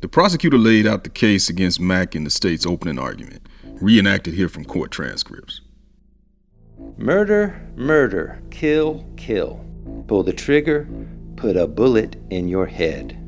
The 0.00 0.08
prosecutor 0.08 0.56
laid 0.56 0.86
out 0.86 1.04
the 1.04 1.10
case 1.10 1.50
against 1.50 1.78
Mac 1.78 2.16
in 2.16 2.24
the 2.24 2.30
state's 2.30 2.64
opening 2.64 2.98
argument, 2.98 3.46
reenacted 3.82 4.32
here 4.32 4.48
from 4.48 4.64
court 4.64 4.90
transcripts. 4.90 5.60
Murder, 6.96 7.60
murder, 7.76 8.42
kill, 8.50 9.04
kill. 9.16 9.64
Pull 10.06 10.22
the 10.22 10.32
trigger, 10.32 10.88
put 11.36 11.54
a 11.54 11.66
bullet 11.66 12.16
in 12.30 12.48
your 12.48 12.66
head. 12.66 13.18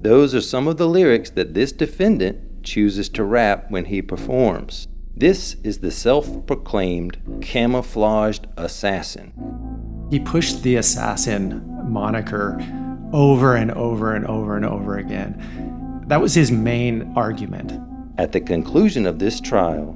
Those 0.00 0.32
are 0.32 0.40
some 0.40 0.68
of 0.68 0.76
the 0.76 0.86
lyrics 0.86 1.30
that 1.30 1.54
this 1.54 1.72
defendant 1.72 2.62
chooses 2.62 3.08
to 3.10 3.24
rap 3.24 3.70
when 3.70 3.86
he 3.86 4.00
performs. 4.00 4.86
This 5.16 5.54
is 5.62 5.78
the 5.78 5.92
self 5.92 6.44
proclaimed 6.44 7.18
camouflaged 7.40 8.48
assassin. 8.56 9.32
He 10.10 10.18
pushed 10.18 10.64
the 10.64 10.74
assassin 10.74 11.62
moniker 11.88 12.58
over 13.12 13.54
and 13.54 13.70
over 13.70 14.16
and 14.16 14.26
over 14.26 14.56
and 14.56 14.66
over 14.66 14.98
again. 14.98 16.02
That 16.08 16.20
was 16.20 16.34
his 16.34 16.50
main 16.50 17.12
argument. 17.14 17.80
At 18.18 18.32
the 18.32 18.40
conclusion 18.40 19.06
of 19.06 19.20
this 19.20 19.40
trial, 19.40 19.94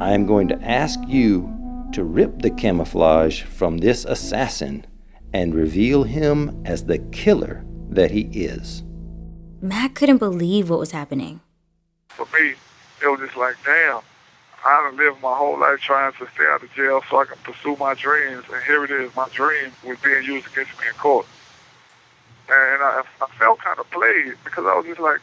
I 0.00 0.12
am 0.12 0.24
going 0.24 0.48
to 0.48 0.62
ask 0.62 0.98
you 1.06 1.54
to 1.92 2.04
rip 2.04 2.40
the 2.40 2.50
camouflage 2.50 3.42
from 3.42 3.78
this 3.78 4.06
assassin 4.06 4.86
and 5.34 5.54
reveal 5.54 6.04
him 6.04 6.62
as 6.64 6.84
the 6.84 6.98
killer 6.98 7.66
that 7.90 8.12
he 8.12 8.22
is. 8.32 8.82
Mac 9.60 9.94
couldn't 9.94 10.18
believe 10.18 10.70
what 10.70 10.78
was 10.78 10.92
happening. 10.92 11.40
For 12.08 12.26
me, 12.32 12.54
it 13.02 13.06
was 13.06 13.20
just 13.20 13.36
like, 13.36 13.56
damn, 13.64 14.00
I 14.68 14.82
have 14.84 14.96
lived 14.96 15.22
my 15.22 15.34
whole 15.34 15.58
life 15.58 15.80
trying 15.80 16.12
to 16.12 16.28
stay 16.34 16.44
out 16.44 16.62
of 16.62 16.70
jail 16.74 17.00
so 17.08 17.18
I 17.18 17.24
can 17.24 17.38
pursue 17.38 17.74
my 17.76 17.94
dreams, 17.94 18.44
and 18.52 18.62
here 18.64 18.84
it 18.84 18.90
is, 18.90 19.16
my 19.16 19.26
dream 19.30 19.72
was 19.82 19.98
being 20.00 20.22
used 20.24 20.46
against 20.46 20.78
me 20.78 20.88
in 20.88 20.94
court. 20.94 21.24
And 22.50 22.82
I, 22.82 23.02
I 23.22 23.26
felt 23.38 23.60
kind 23.60 23.78
of 23.78 23.90
played 23.90 24.34
because 24.44 24.66
I 24.66 24.76
was 24.76 24.84
just 24.84 25.00
like, 25.00 25.20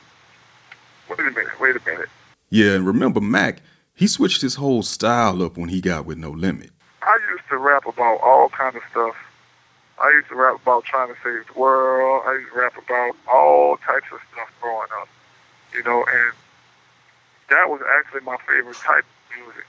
wait 1.08 1.20
a 1.20 1.24
minute, 1.26 1.60
wait 1.60 1.76
a 1.76 1.82
minute. 1.86 2.10
Yeah, 2.50 2.72
and 2.72 2.88
remember, 2.88 3.22
Mac, 3.22 3.62
he 3.94 4.08
switched 4.08 4.42
his 4.42 4.56
whole 4.56 4.82
style 4.82 5.44
up 5.44 5.58
when 5.58 5.70
he 5.70 5.80
got 5.80 6.08
with 6.08 6.18
No 6.18 6.32
Limit. 6.32 6.72
I 7.04 7.20
used 7.32 7.48
to 7.50 7.58
rap 7.58 7.86
about 7.86 8.22
all 8.22 8.50
kind 8.50 8.76
of 8.76 8.82
stuff. 8.90 9.16
I 10.02 10.10
used 10.10 10.30
to 10.30 10.36
rap 10.36 10.60
about 10.60 10.86
trying 10.86 11.10
to 11.10 11.16
save 11.24 11.54
the 11.54 11.60
world. 11.60 12.24
I 12.26 12.34
used 12.34 12.52
to 12.52 12.60
rap 12.60 12.74
about 12.84 13.16
all 13.32 13.78
types 13.78 14.08
of 14.12 14.20
stuff 14.34 14.52
growing 14.60 14.90
up, 15.00 15.08
you 15.72 15.84
know, 15.84 16.04
and 16.04 16.34
that 17.50 17.70
was 17.70 17.82
actually 17.98 18.22
my 18.22 18.38
favorite 18.48 18.78
type 18.78 19.04
of 19.06 19.38
music, 19.38 19.66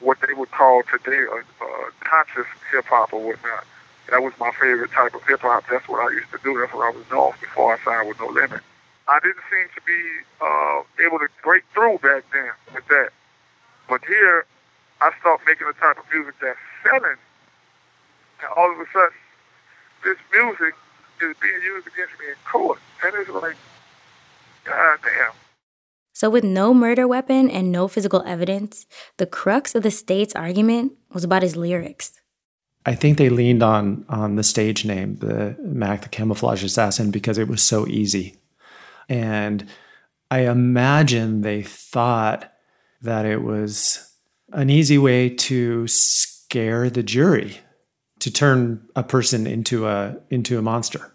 what 0.00 0.18
they 0.26 0.34
would 0.34 0.50
call 0.50 0.82
today 0.84 1.24
a, 1.30 1.64
a 1.64 1.90
conscious 2.00 2.46
hip 2.72 2.86
hop 2.86 3.12
or 3.12 3.20
whatnot. 3.20 3.64
That 4.10 4.22
was 4.22 4.32
my 4.40 4.50
favorite 4.52 4.90
type 4.90 5.14
of 5.14 5.22
hip 5.26 5.40
hop. 5.40 5.64
That's 5.70 5.88
what 5.88 6.00
I 6.00 6.12
used 6.12 6.30
to 6.32 6.38
do. 6.42 6.58
That's 6.58 6.74
what 6.74 6.86
I 6.86 6.96
was 6.96 7.04
known 7.10 7.32
before 7.40 7.74
I 7.74 7.84
signed 7.84 8.08
with 8.08 8.18
No 8.18 8.26
Limit. 8.26 8.60
I 9.06 9.18
didn't 9.20 9.42
seem 9.50 9.66
to 9.74 9.82
be 9.86 10.00
uh, 10.40 10.82
able 11.04 11.18
to 11.18 11.28
break 11.42 11.64
through 11.74 11.98
back 11.98 12.24
then 12.32 12.50
with 12.74 12.86
that. 12.88 13.10
But 13.88 14.04
here, 14.04 14.46
I 15.00 15.10
start 15.20 15.40
making 15.46 15.66
the 15.66 15.72
type 15.74 15.98
of 15.98 16.04
music 16.12 16.34
that's 16.40 16.58
selling. 16.84 17.18
And 18.42 18.50
all 18.56 18.70
of 18.70 18.78
a 18.78 18.86
sudden, 18.92 19.18
this 20.04 20.18
music 20.32 20.74
is 21.22 21.36
being 21.42 21.62
used 21.62 21.86
against 21.86 22.18
me 22.18 22.26
in 22.30 22.36
court. 22.50 22.78
And 23.04 23.14
it's 23.16 23.30
like, 23.30 23.56
God 24.64 24.98
damn. 25.02 25.39
So, 26.20 26.28
with 26.28 26.44
no 26.44 26.74
murder 26.74 27.08
weapon 27.08 27.48
and 27.48 27.72
no 27.72 27.88
physical 27.88 28.22
evidence, 28.26 28.84
the 29.16 29.24
crux 29.24 29.74
of 29.74 29.82
the 29.82 29.90
state's 29.90 30.36
argument 30.36 30.92
was 31.14 31.24
about 31.24 31.40
his 31.40 31.56
lyrics. 31.56 32.12
I 32.84 32.94
think 32.94 33.16
they 33.16 33.30
leaned 33.30 33.62
on 33.62 34.04
on 34.10 34.36
the 34.36 34.42
stage 34.42 34.84
name, 34.84 35.16
the 35.16 35.56
Mac 35.62 36.02
the 36.02 36.10
Camouflage 36.10 36.62
Assassin, 36.62 37.10
because 37.10 37.38
it 37.38 37.48
was 37.48 37.62
so 37.62 37.86
easy. 37.86 38.36
And 39.08 39.66
I 40.30 40.40
imagine 40.40 41.40
they 41.40 41.62
thought 41.62 42.52
that 43.00 43.24
it 43.24 43.40
was 43.40 44.14
an 44.52 44.68
easy 44.68 44.98
way 44.98 45.30
to 45.30 45.86
scare 45.88 46.90
the 46.90 47.02
jury, 47.02 47.60
to 48.18 48.30
turn 48.30 48.86
a 48.94 49.02
person 49.02 49.46
into 49.46 49.88
a 49.88 50.18
into 50.28 50.58
a 50.58 50.62
monster. 50.62 51.14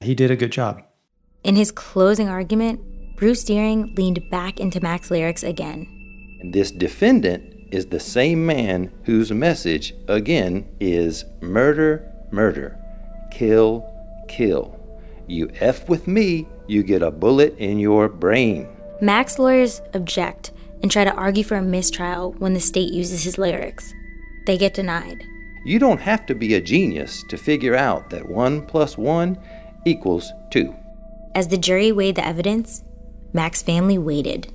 He 0.00 0.14
did 0.14 0.30
a 0.30 0.36
good 0.36 0.52
job. 0.52 0.82
In 1.44 1.54
his 1.54 1.70
closing 1.70 2.30
argument, 2.30 2.80
Bruce 3.16 3.44
Deering 3.44 3.94
leaned 3.94 4.28
back 4.30 4.60
into 4.60 4.78
Mac's 4.82 5.10
lyrics 5.10 5.42
again. 5.42 5.88
And 6.40 6.52
this 6.52 6.70
defendant 6.70 7.54
is 7.72 7.86
the 7.86 7.98
same 7.98 8.44
man 8.44 8.92
whose 9.04 9.32
message, 9.32 9.94
again, 10.06 10.68
is 10.80 11.24
murder, 11.40 12.12
murder, 12.30 12.78
kill, 13.30 13.90
kill. 14.28 14.78
You 15.26 15.50
F 15.60 15.88
with 15.88 16.06
me, 16.06 16.46
you 16.66 16.82
get 16.82 17.00
a 17.00 17.10
bullet 17.10 17.56
in 17.56 17.78
your 17.78 18.10
brain. 18.10 18.68
Mac's 19.00 19.38
lawyers 19.38 19.80
object 19.94 20.52
and 20.82 20.90
try 20.90 21.04
to 21.04 21.14
argue 21.14 21.42
for 21.42 21.56
a 21.56 21.62
mistrial 21.62 22.32
when 22.32 22.52
the 22.52 22.60
state 22.60 22.92
uses 22.92 23.24
his 23.24 23.38
lyrics. 23.38 23.94
They 24.46 24.58
get 24.58 24.74
denied. 24.74 25.24
You 25.64 25.78
don't 25.78 26.02
have 26.02 26.26
to 26.26 26.34
be 26.34 26.52
a 26.54 26.60
genius 26.60 27.24
to 27.30 27.38
figure 27.38 27.74
out 27.74 28.10
that 28.10 28.28
1 28.28 28.66
plus 28.66 28.98
1 28.98 29.38
equals 29.86 30.30
2. 30.50 30.74
As 31.34 31.48
the 31.48 31.58
jury 31.58 31.92
weighed 31.92 32.16
the 32.16 32.26
evidence, 32.26 32.84
Mac's 33.36 33.62
family 33.62 33.98
waited. 33.98 34.50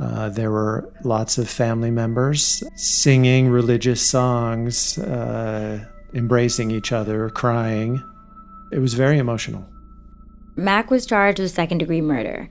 Uh, 0.00 0.28
there 0.28 0.52
were 0.52 0.92
lots 1.02 1.38
of 1.38 1.50
family 1.50 1.90
members 1.90 2.62
singing 2.76 3.48
religious 3.48 4.00
songs, 4.08 4.96
uh, 4.98 5.84
embracing 6.14 6.70
each 6.70 6.92
other, 6.92 7.28
crying. 7.30 8.00
It 8.70 8.78
was 8.78 8.94
very 8.94 9.18
emotional. 9.18 9.66
Mac 10.54 10.88
was 10.88 11.04
charged 11.04 11.40
with 11.40 11.50
second 11.50 11.78
degree 11.78 12.00
murder, 12.00 12.48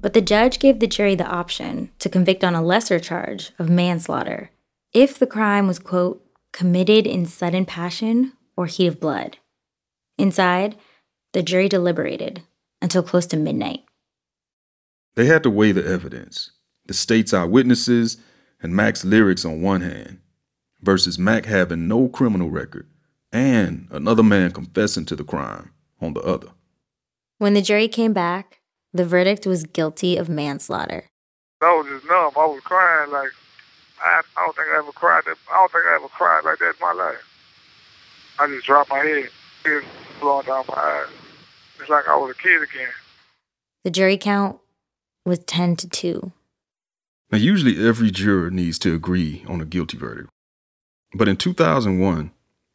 but 0.00 0.12
the 0.12 0.20
judge 0.20 0.60
gave 0.60 0.78
the 0.78 0.86
jury 0.86 1.16
the 1.16 1.26
option 1.26 1.90
to 1.98 2.08
convict 2.08 2.44
on 2.44 2.54
a 2.54 2.62
lesser 2.62 3.00
charge 3.00 3.50
of 3.58 3.68
manslaughter 3.68 4.50
if 4.92 5.18
the 5.18 5.26
crime 5.26 5.66
was, 5.66 5.80
quote, 5.80 6.24
committed 6.52 7.08
in 7.08 7.26
sudden 7.26 7.64
passion 7.66 8.34
or 8.56 8.66
heat 8.66 8.86
of 8.86 9.00
blood. 9.00 9.38
Inside, 10.16 10.76
the 11.34 11.42
jury 11.42 11.68
deliberated 11.68 12.42
until 12.80 13.02
close 13.02 13.26
to 13.26 13.36
midnight. 13.36 13.84
They 15.14 15.26
had 15.26 15.42
to 15.42 15.50
weigh 15.50 15.72
the 15.72 15.86
evidence 15.86 16.50
the 16.86 16.94
state's 16.94 17.32
eyewitnesses 17.32 18.18
and 18.62 18.74
Mac's 18.74 19.04
lyrics 19.04 19.44
on 19.44 19.62
one 19.62 19.80
hand, 19.80 20.20
versus 20.80 21.18
Mac 21.18 21.46
having 21.46 21.88
no 21.88 22.08
criminal 22.08 22.50
record 22.50 22.86
and 23.32 23.88
another 23.90 24.22
man 24.22 24.50
confessing 24.52 25.04
to 25.06 25.16
the 25.16 25.24
crime 25.24 25.70
on 26.00 26.14
the 26.14 26.20
other. 26.20 26.48
When 27.38 27.54
the 27.54 27.62
jury 27.62 27.88
came 27.88 28.12
back, 28.12 28.60
the 28.92 29.04
verdict 29.04 29.46
was 29.46 29.64
guilty 29.64 30.16
of 30.16 30.28
manslaughter. 30.28 31.04
I 31.60 31.74
was 31.74 31.86
just 31.88 32.04
numb. 32.04 32.32
I 32.36 32.46
was 32.46 32.60
crying 32.62 33.10
like 33.10 33.30
I, 34.02 34.20
I 34.36 34.44
don't 34.44 34.56
think 34.56 34.68
I 34.74 34.78
ever 34.78 34.92
cried. 34.92 35.22
That, 35.24 35.36
I 35.50 35.56
don't 35.56 35.72
think 35.72 35.84
I 35.86 35.94
ever 35.96 36.08
cried 36.08 36.44
like 36.44 36.58
that 36.58 36.68
in 36.68 36.74
my 36.80 36.92
life. 36.92 37.24
I 38.38 38.46
just 38.48 38.66
dropped 38.66 38.90
my 38.90 38.98
head, 38.98 39.30
tears 39.62 39.84
flowing 40.20 40.46
down 40.46 40.64
my 40.68 40.74
eyes. 40.74 41.23
It's 41.84 41.90
like 41.90 42.08
I 42.08 42.16
was 42.16 42.30
a 42.30 42.42
kid 42.42 42.62
again. 42.62 42.88
The 43.82 43.90
jury 43.90 44.16
count 44.16 44.58
was 45.26 45.40
ten 45.40 45.76
to 45.76 45.86
two. 45.86 46.32
Now, 47.30 47.36
usually 47.36 47.86
every 47.86 48.10
juror 48.10 48.50
needs 48.50 48.78
to 48.78 48.94
agree 48.94 49.44
on 49.46 49.60
a 49.60 49.66
guilty 49.66 49.98
verdict. 49.98 50.30
But 51.14 51.28
in 51.28 51.36
2001, 51.36 52.30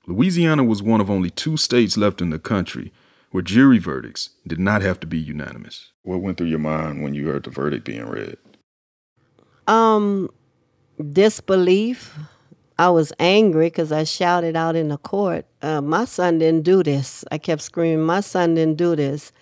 Louisiana 0.05 0.63
was 0.63 0.83
one 0.83 1.01
of 1.01 1.09
only 1.09 1.31
two 1.31 1.57
states 1.57 1.97
left 1.97 2.21
in 2.21 2.29
the 2.29 2.37
country 2.37 2.93
where 3.31 3.41
jury 3.41 3.79
verdicts 3.79 4.29
did 4.45 4.59
not 4.59 4.83
have 4.83 4.99
to 4.99 5.07
be 5.07 5.17
unanimous. 5.17 5.91
What 6.03 6.21
went 6.21 6.37
through 6.37 6.47
your 6.47 6.59
mind 6.59 7.01
when 7.01 7.15
you 7.15 7.29
heard 7.29 7.45
the 7.45 7.49
verdict 7.49 7.85
being 7.85 8.05
read? 8.05 8.37
Um, 9.67 10.29
disbelief. 11.13 12.15
I 12.79 12.87
was 12.89 13.11
angry 13.19 13.65
because 13.65 13.91
I 13.91 14.05
shouted 14.05 14.55
out 14.55 14.77
in 14.77 14.87
the 14.87 14.97
court, 14.97 15.45
uh, 15.61 15.81
My 15.81 16.05
son 16.05 16.39
didn't 16.39 16.63
do 16.63 16.81
this. 16.81 17.25
I 17.29 17.37
kept 17.37 17.61
screaming, 17.61 18.05
My 18.05 18.21
son 18.21 18.55
didn't 18.55 18.77
do 18.77 18.95
this. 18.95 19.33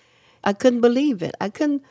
I 0.44 0.53
couldn't 0.53 0.82
believe 0.82 1.22
it. 1.22 1.36
I 1.39 1.50
couldn't. 1.50 1.84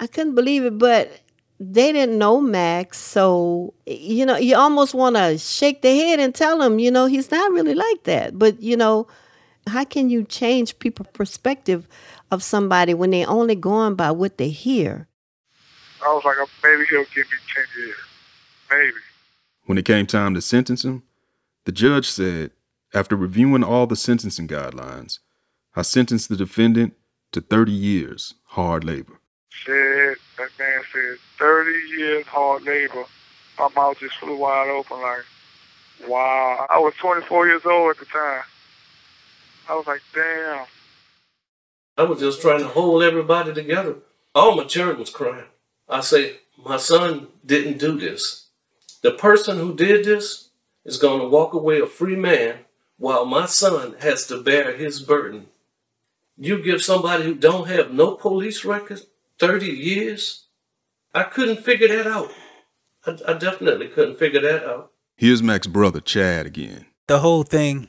I 0.00 0.06
couldn't 0.06 0.34
believe 0.34 0.64
it, 0.64 0.78
but 0.78 1.20
they 1.60 1.92
didn't 1.92 2.18
know 2.18 2.40
Mac, 2.40 2.94
so 2.94 3.74
you 3.86 4.24
know, 4.24 4.36
you 4.36 4.56
almost 4.56 4.94
want 4.94 5.16
to 5.16 5.36
shake 5.36 5.82
the 5.82 5.94
head 5.94 6.18
and 6.18 6.34
tell 6.34 6.58
them, 6.58 6.78
you 6.78 6.90
know, 6.90 7.04
he's 7.06 7.30
not 7.30 7.52
really 7.52 7.74
like 7.74 8.04
that. 8.04 8.38
But 8.38 8.62
you 8.62 8.76
know, 8.76 9.06
how 9.66 9.84
can 9.84 10.08
you 10.08 10.24
change 10.24 10.78
people's 10.78 11.08
perspective 11.12 11.86
of 12.30 12.42
somebody 12.42 12.94
when 12.94 13.10
they're 13.10 13.28
only 13.28 13.54
going 13.54 13.96
by 13.96 14.12
what 14.12 14.38
they 14.38 14.48
hear? 14.48 15.08
I 16.02 16.08
was 16.14 16.24
like, 16.24 16.36
maybe 16.62 16.86
he'll 16.88 17.04
give 17.14 17.26
me 17.26 17.38
10 17.54 17.64
years. 17.84 17.96
Maybe. 18.70 19.00
When 19.66 19.78
it 19.78 19.84
came 19.84 20.06
time 20.06 20.32
to 20.34 20.40
sentence 20.40 20.84
him, 20.84 21.02
the 21.64 21.72
judge 21.72 22.08
said, 22.08 22.52
after 22.94 23.16
reviewing 23.16 23.64
all 23.64 23.88
the 23.88 23.96
sentencing 23.96 24.46
guidelines, 24.46 25.18
I 25.74 25.82
sentenced 25.82 26.28
the 26.28 26.36
defendant 26.36 26.94
to 27.32 27.40
30 27.40 27.72
years 27.72 28.34
hard 28.44 28.84
labor. 28.84 29.20
Shit, 29.50 30.18
that 30.38 30.50
man 30.58 30.82
said 30.92 31.16
30 31.38 31.70
years 31.98 32.26
hard 32.26 32.62
labor. 32.62 33.04
My 33.58 33.68
mouth 33.74 33.98
just 33.98 34.16
flew 34.18 34.36
wide 34.36 34.68
open 34.68 35.00
like, 35.02 35.24
wow. 36.08 36.66
I 36.70 36.78
was 36.78 36.94
24 37.00 37.48
years 37.48 37.66
old 37.66 37.90
at 37.90 37.98
the 37.98 38.04
time. 38.04 38.42
I 39.68 39.74
was 39.74 39.86
like, 39.88 40.02
damn. 40.14 40.66
I 41.98 42.04
was 42.04 42.20
just 42.20 42.40
trying 42.40 42.60
to 42.60 42.68
hold 42.68 43.02
everybody 43.02 43.52
together. 43.52 43.96
All 44.32 44.54
my 44.54 44.64
children 44.64 45.00
was 45.00 45.10
crying. 45.10 45.46
I 45.88 46.02
say, 46.02 46.36
my 46.64 46.76
son 46.76 47.28
didn't 47.44 47.78
do 47.78 47.98
this. 47.98 48.45
The 49.06 49.12
person 49.12 49.58
who 49.58 49.72
did 49.72 50.04
this 50.04 50.48
is 50.84 50.96
going 50.96 51.20
to 51.20 51.28
walk 51.28 51.54
away 51.54 51.78
a 51.78 51.86
free 51.86 52.16
man 52.16 52.64
while 52.98 53.24
my 53.24 53.46
son 53.46 53.94
has 54.00 54.26
to 54.26 54.42
bear 54.42 54.76
his 54.76 55.00
burden. 55.00 55.46
You 56.36 56.60
give 56.60 56.82
somebody 56.82 57.22
who 57.22 57.36
don't 57.36 57.68
have 57.68 57.92
no 57.92 58.16
police 58.16 58.64
record 58.64 59.02
30 59.38 59.66
years? 59.66 60.46
I 61.14 61.22
couldn't 61.22 61.62
figure 61.62 61.86
that 61.86 62.08
out. 62.08 62.32
I, 63.06 63.16
I 63.28 63.34
definitely 63.34 63.86
couldn't 63.86 64.18
figure 64.18 64.40
that 64.40 64.64
out. 64.64 64.90
Here's 65.16 65.40
Mac's 65.40 65.68
brother, 65.68 66.00
Chad, 66.00 66.44
again. 66.44 66.86
The 67.06 67.20
whole 67.20 67.44
thing, 67.44 67.86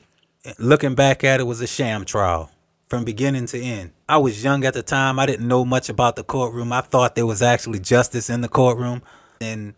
looking 0.60 0.94
back 0.94 1.24
at 1.24 1.40
it, 1.40 1.48
was 1.48 1.60
a 1.60 1.66
sham 1.66 2.04
trial 2.04 2.52
from 2.86 3.04
beginning 3.04 3.46
to 3.46 3.60
end. 3.60 3.90
I 4.08 4.18
was 4.18 4.44
young 4.44 4.64
at 4.64 4.74
the 4.74 4.84
time. 4.84 5.18
I 5.18 5.26
didn't 5.26 5.48
know 5.48 5.64
much 5.64 5.88
about 5.88 6.14
the 6.14 6.22
courtroom. 6.22 6.72
I 6.72 6.82
thought 6.82 7.16
there 7.16 7.26
was 7.26 7.42
actually 7.42 7.80
justice 7.80 8.30
in 8.30 8.40
the 8.40 8.48
courtroom. 8.48 9.02
And 9.40 9.74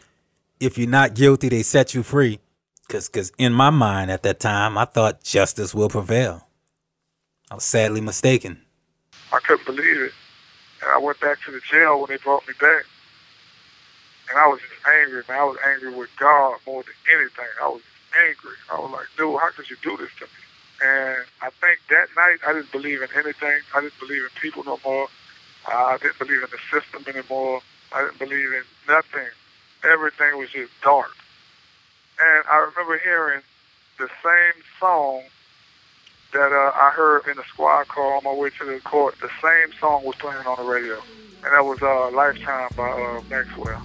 if 0.61 0.76
you're 0.76 0.88
not 0.88 1.14
guilty, 1.14 1.49
they 1.49 1.62
set 1.62 1.95
you 1.95 2.02
free. 2.02 2.38
Because 2.87 3.09
cause 3.09 3.33
in 3.38 3.52
my 3.52 3.71
mind 3.71 4.11
at 4.11 4.23
that 4.25 4.40
time, 4.40 4.76
I 4.76 4.85
thought 4.85 5.23
justice 5.23 5.75
will 5.75 5.88
prevail. 5.88 6.47
I 7.50 7.55
was 7.55 7.64
sadly 7.64 8.00
mistaken. 8.00 8.61
I 9.33 9.38
couldn't 9.40 9.64
believe 9.64 10.02
it. 10.02 10.12
And 10.83 10.90
I 10.90 10.99
went 10.99 11.21
back 11.21 11.38
to 11.45 11.52
the 11.52 11.61
jail 11.71 12.00
when 12.00 12.11
they 12.11 12.17
brought 12.19 12.47
me 12.47 12.55
back. 12.61 12.85
And 14.29 14.38
I 14.38 14.47
was 14.47 14.61
just 14.61 14.87
angry, 14.87 15.23
man. 15.29 15.38
I 15.38 15.45
was 15.45 15.57
angry 15.67 15.95
with 15.95 16.11
God 16.19 16.59
more 16.67 16.83
than 16.83 16.95
anything. 17.12 17.50
I 17.62 17.69
was 17.69 17.83
angry. 18.29 18.57
I 18.73 18.79
was 18.79 18.90
like, 18.90 19.07
dude, 19.17 19.38
how 19.40 19.50
could 19.50 19.71
you 19.71 19.76
do 19.83 19.97
this 19.97 20.11
to 20.19 20.25
me? 20.25 20.40
And 20.83 21.17
I 21.43 21.50
think 21.61 21.79
that 21.90 22.09
night 22.17 22.38
I 22.47 22.52
didn't 22.52 22.73
believe 22.73 23.02
in 23.02 23.09
anything. 23.14 23.61
I 23.75 23.81
didn't 23.81 23.99
believe 24.00 24.23
in 24.23 24.31
people 24.40 24.64
no 24.64 24.79
more. 24.85 25.09
I 25.69 25.99
didn't 26.00 26.19
believe 26.19 26.43
in 26.43 26.49
the 26.50 26.81
system 26.81 27.05
anymore. 27.07 27.61
I 27.93 28.02
didn't 28.02 28.19
believe 28.19 28.52
in 28.52 28.62
nothing. 28.88 29.29
Everything 29.84 30.38
was 30.38 30.50
just 30.50 30.72
dark. 30.82 31.10
And 32.20 32.44
I 32.50 32.58
remember 32.58 32.99
hearing 33.02 33.40
the 33.99 34.08
same 34.22 34.62
song 34.78 35.22
that 36.32 36.52
uh, 36.52 36.72
I 36.75 36.90
heard 36.90 37.26
in 37.26 37.37
the 37.37 37.44
squad 37.44 37.88
car 37.88 38.16
on 38.16 38.25
my 38.25 38.32
way 38.32 38.50
to 38.58 38.64
the 38.64 38.80
court. 38.80 39.16
The 39.20 39.30
same 39.42 39.72
song 39.78 40.04
was 40.04 40.16
playing 40.16 40.46
on 40.46 40.56
the 40.56 40.70
radio, 40.70 40.96
and 41.44 41.52
that 41.52 41.64
was 41.64 41.82
uh, 41.82 42.10
"Lifetime" 42.14 42.70
by 42.76 42.90
uh, 42.90 43.22
Maxwell. 43.28 43.82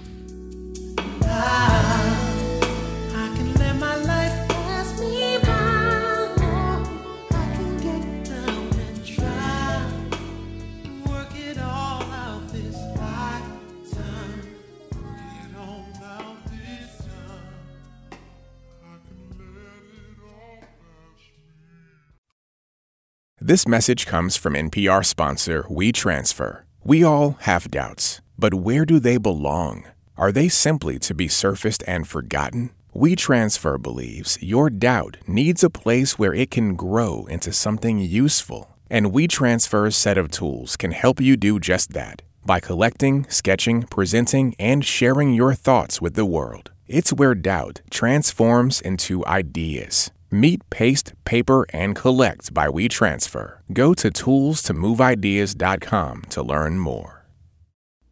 This 23.46 23.68
message 23.68 24.06
comes 24.06 24.36
from 24.36 24.54
NPR 24.54 25.06
sponsor 25.06 25.62
WeTransfer. 25.70 26.62
We 26.82 27.04
all 27.04 27.36
have 27.42 27.70
doubts, 27.70 28.20
but 28.36 28.54
where 28.54 28.84
do 28.84 28.98
they 28.98 29.18
belong? 29.18 29.84
Are 30.16 30.32
they 30.32 30.48
simply 30.48 30.98
to 30.98 31.14
be 31.14 31.28
surfaced 31.28 31.84
and 31.86 32.08
forgotten? 32.08 32.70
WeTransfer 32.92 33.80
believes 33.80 34.36
your 34.42 34.68
doubt 34.68 35.18
needs 35.28 35.62
a 35.62 35.70
place 35.70 36.18
where 36.18 36.34
it 36.34 36.50
can 36.50 36.74
grow 36.74 37.26
into 37.26 37.52
something 37.52 38.00
useful. 38.00 38.76
And 38.90 39.12
WeTransfer's 39.12 39.96
set 39.96 40.18
of 40.18 40.32
tools 40.32 40.76
can 40.76 40.90
help 40.90 41.20
you 41.20 41.36
do 41.36 41.60
just 41.60 41.92
that 41.92 42.22
by 42.44 42.58
collecting, 42.58 43.26
sketching, 43.28 43.84
presenting, 43.84 44.56
and 44.58 44.84
sharing 44.84 45.32
your 45.32 45.54
thoughts 45.54 46.02
with 46.02 46.14
the 46.14 46.26
world. 46.26 46.72
It's 46.88 47.12
where 47.12 47.36
doubt 47.36 47.80
transforms 47.90 48.80
into 48.80 49.24
ideas. 49.24 50.10
Meet, 50.30 50.68
paste, 50.70 51.12
paper, 51.24 51.66
and 51.72 51.94
collect 51.94 52.52
by 52.52 52.66
WeTransfer. 52.66 53.58
Go 53.72 53.94
to 53.94 54.10
toolstomoveideas.com 54.10 56.22
to 56.30 56.42
learn 56.42 56.80
more. 56.80 57.24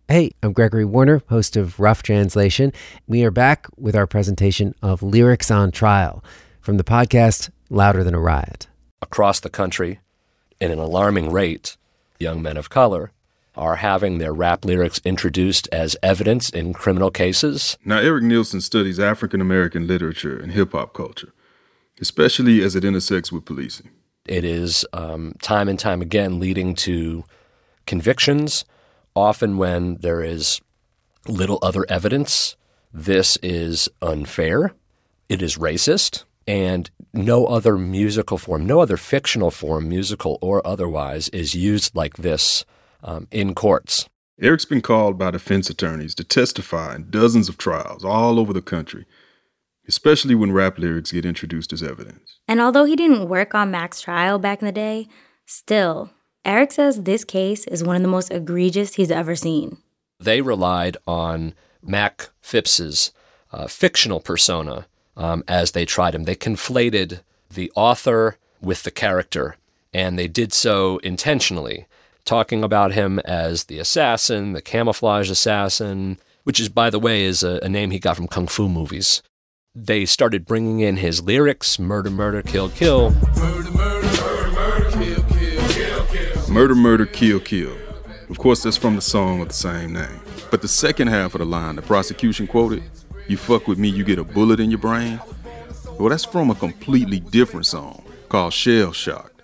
Hey, 0.07 0.31
I'm 0.43 0.53
Gregory 0.53 0.85
Warner, 0.85 1.23
host 1.29 1.57
of 1.57 1.81
Rough 1.81 2.05
Translation. 2.05 2.73
We 3.09 3.25
are 3.25 3.33
back 3.33 3.67
with 3.77 3.97
our 3.97 4.07
presentation 4.07 4.75
of 4.83 5.03
Lyrics 5.03 5.51
on 5.51 5.73
Trial 5.73 6.23
from 6.61 6.77
the 6.77 6.85
podcast 6.85 7.51
Louder 7.69 8.05
Than 8.05 8.15
a 8.15 8.21
Riot. 8.21 8.69
Across 9.03 9.41
the 9.41 9.51
country, 9.51 9.99
at 10.61 10.71
an 10.71 10.79
alarming 10.79 11.33
rate, 11.33 11.77
young 12.21 12.41
men 12.43 12.57
of 12.57 12.71
color 12.71 13.11
are 13.57 13.77
having 13.77 14.19
their 14.19 14.33
rap 14.33 14.65
lyrics 14.65 15.01
introduced 15.05 15.69
as 15.73 15.97
evidence 16.03 16.51
in 16.51 16.75
criminal 16.75 17.11
cases. 17.11 17.77
Now, 17.85 17.99
Erik 17.99 18.23
Nielson 18.25 18.63
studies 18.63 18.99
African 19.01 19.41
American 19.41 19.87
literature 19.87 20.37
and 20.39 20.53
hip 20.53 20.73
hop 20.73 20.93
culture, 20.93 21.33
especially 22.01 22.63
as 22.63 22.75
it 22.77 22.85
intersects 22.85 23.31
with 23.33 23.45
policing. 23.45 23.91
It 24.27 24.45
is 24.45 24.87
um, 24.93 25.35
time 25.43 25.69
and 25.69 25.79
time 25.79 26.01
again 26.01 26.41
leading 26.41 26.75
to 26.77 27.25
convictions 27.87 28.65
often 29.15 29.59
when 29.59 29.97
there 29.97 30.23
is 30.23 30.61
little 31.29 31.59
other 31.63 31.85
evidence, 31.89 32.57
this 32.93 33.37
is 33.43 33.89
unfair, 34.03 34.75
it 35.29 35.43
is 35.43 35.57
racist, 35.57 36.25
and 36.47 36.91
no 37.13 37.47
other 37.47 37.79
musical 37.79 38.39
form, 38.39 38.67
no 38.67 38.81
other 38.81 38.97
fictional 38.97 39.51
form, 39.51 39.89
musical 39.89 40.39
or 40.41 40.67
otherwise, 40.67 41.29
is 41.31 41.55
used 41.55 41.95
like 41.95 42.17
this 42.17 42.65
um, 43.03 43.27
in 43.31 43.55
courts. 43.55 44.09
Erik's 44.41 44.65
been 44.65 44.83
called 44.83 45.17
by 45.17 45.31
defense 45.31 45.71
attorneys 45.71 46.15
to 46.17 46.25
testify 46.25 46.97
in 46.97 47.09
dozens 47.09 47.49
of 47.49 47.57
trials 47.57 48.05
all 48.05 48.39
over 48.39 48.53
the 48.53 48.63
country, 48.63 49.07
especially 49.89 50.35
when 50.35 50.53
rap 50.53 50.79
lyrics 50.79 51.13
get 51.13 51.25
introduced 51.25 51.73
as 51.73 51.83
evidence. 51.83 52.39
And 52.49 52.61
although 52.61 52.85
he 52.85 52.97
didn't 52.97 53.29
work 53.29 53.55
on 53.55 53.71
Mac's 53.71 54.01
trial 54.01 54.39
back 54.39 54.61
in 54.61 54.67
the 54.67 54.73
day, 54.73 55.09
still, 55.47 56.11
Erik 56.45 56.73
says 56.73 57.03
this 57.03 57.25
case 57.25 57.67
is 57.67 57.85
one 57.85 57.97
of 57.97 58.03
the 58.03 58.09
most 58.09 58.31
egregious 58.31 58.95
he's 58.95 59.11
ever 59.11 59.35
seen. 59.35 59.79
They 60.21 60.41
relied 60.41 60.97
on 61.07 61.55
Mac 61.83 62.31
Phipps's 62.41 63.13
uh, 63.53 63.67
fictional 63.67 64.21
persona 64.21 64.87
um, 65.17 65.45
as 65.49 65.73
they 65.73 65.85
tried 65.85 66.15
him. 66.15 66.25
They 66.25 66.35
conflated 66.35 67.21
the 67.51 67.71
author 67.75 68.37
with 68.61 68.83
the 68.83 68.91
character, 68.91 69.57
and 69.93 70.19
they 70.19 70.29
did 70.29 70.53
so 70.53 70.99
intentionally, 70.99 71.87
talking 72.25 72.65
about 72.65 72.93
him 72.93 73.19
as 73.21 73.65
the 73.65 73.79
assassin, 73.79 74.53
the 74.53 74.63
camouflage 74.63 75.31
assassin, 75.31 76.19
which 76.45 76.59
is, 76.59 76.69
by 76.69 76.91
the 76.91 76.99
way, 76.99 77.25
is 77.25 77.43
a, 77.43 77.61
a 77.63 77.69
name 77.69 77.91
he 77.91 77.99
got 77.99 78.17
from 78.17 78.29
kung 78.29 78.47
fu 78.47 78.69
movies. 78.69 79.23
They 79.77 80.05
started 80.07 80.47
bringing 80.47 80.79
in 80.79 80.99
his 80.99 81.21
lyrics, 81.21 81.81
murder, 81.81 82.11
murder, 82.11 82.43
kill, 82.43 82.69
kill. 82.69 83.11
Murder, 83.11 83.71
murder, 83.73 84.05
Murder, 86.49 86.75
murder, 86.77 87.07
kill, 87.07 87.41
kill. 87.41 87.77
Of 88.31 88.39
course, 88.39 88.63
that's 88.63 88.77
from 88.77 88.95
the 88.95 89.03
song 89.03 89.41
of 89.41 89.49
the 89.49 89.55
same 89.55 89.93
name. 89.93 90.21
But 90.53 90.63
the 90.63 90.69
second 90.69 91.09
half 91.09 91.35
of 91.35 91.41
the 91.41 91.45
line, 91.45 91.75
the 91.75 91.83
prosecution 91.83 92.47
quoted, 92.47 92.85
You 93.27 93.37
fuck 93.37 93.67
with 93.67 93.77
me, 93.77 93.89
you 93.89 94.05
get 94.05 94.21
a 94.21 94.23
bullet 94.25 94.61
in 94.61 94.71
your 94.71 94.79
brain. 94.79 95.21
Well, 95.99 96.11
that's 96.11 96.25
from 96.25 96.51
a 96.51 96.55
completely 96.55 97.19
different 97.19 97.67
song 97.67 98.05
called 98.29 98.53
Shell 98.53 98.93
Shocked. 98.93 99.43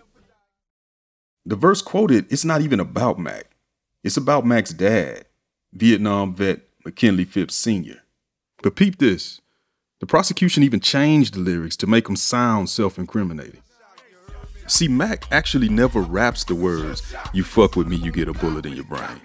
The 1.45 1.57
verse 1.57 1.83
quoted, 1.83 2.33
it's 2.33 2.45
not 2.45 2.61
even 2.61 2.79
about 2.79 3.19
Mac. 3.19 3.47
It's 4.05 4.17
about 4.17 4.47
Mac's 4.47 4.71
dad, 4.73 5.25
Vietnam 5.73 6.37
vet 6.37 6.61
McKinley 6.85 7.25
Phipps 7.25 7.57
Sr. 7.57 8.01
But 8.63 8.77
peep 8.77 8.99
this 8.99 9.40
the 10.01 10.07
prosecution 10.07 10.63
even 10.63 10.81
changed 10.81 11.35
the 11.35 11.41
lyrics 11.41 11.77
to 11.77 11.87
make 11.87 12.07
them 12.07 12.17
sound 12.17 12.69
self 12.71 12.99
incriminating. 12.99 13.63
See, 14.67 14.89
Mac 14.89 15.25
actually 15.31 15.69
never 15.69 16.01
raps 16.01 16.45
the 16.45 16.55
words, 16.55 17.03
You 17.33 17.45
fuck 17.45 17.77
with 17.77 17.87
me, 17.87 17.97
you 17.97 18.11
get 18.11 18.29
a 18.29 18.33
bullet 18.33 18.67
in 18.67 18.73
your 18.73 18.85
brain. 18.85 19.21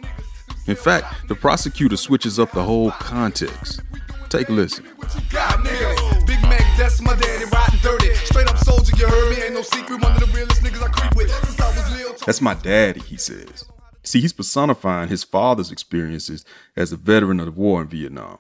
In 0.67 0.75
fact, 0.75 1.27
the 1.27 1.35
prosecutor 1.35 1.97
switches 1.97 2.39
up 2.39 2.51
the 2.51 2.63
whole 2.63 2.91
context. 2.91 3.81
Take 4.29 4.49
a 4.49 4.51
listen. 4.51 4.85
Big 6.25 6.41
Mac, 6.41 6.77
that's 6.77 7.01
my 7.01 7.15
daddy, 7.15 7.45
riding 7.53 7.79
dirty. 7.81 8.13
Straight 8.15 8.47
up 8.47 8.57
soldier, 8.57 8.93
you 8.97 9.07
heard 9.07 9.29
me, 9.37 9.43
ain't 9.43 9.53
no 9.53 9.61
secret, 9.61 10.01
one 10.01 10.11
of 10.13 10.19
the 10.19 10.25
realest 10.35 10.61
niggas 10.61 10.83
I 10.83 10.89
creep 10.89 11.15
with 11.15 11.31
since 11.45 11.61
I 11.61 11.67
was 11.67 11.91
little. 11.91 12.15
That's 12.25 12.41
my 12.41 12.55
daddy, 12.55 13.01
he 13.01 13.15
says. 13.15 13.65
See, 14.03 14.19
he's 14.19 14.33
personifying 14.33 15.09
his 15.09 15.23
father's 15.23 15.71
experiences 15.71 16.43
as 16.75 16.91
a 16.91 16.97
veteran 16.97 17.39
of 17.39 17.45
the 17.45 17.51
war 17.51 17.81
in 17.81 17.87
Vietnam. 17.87 18.39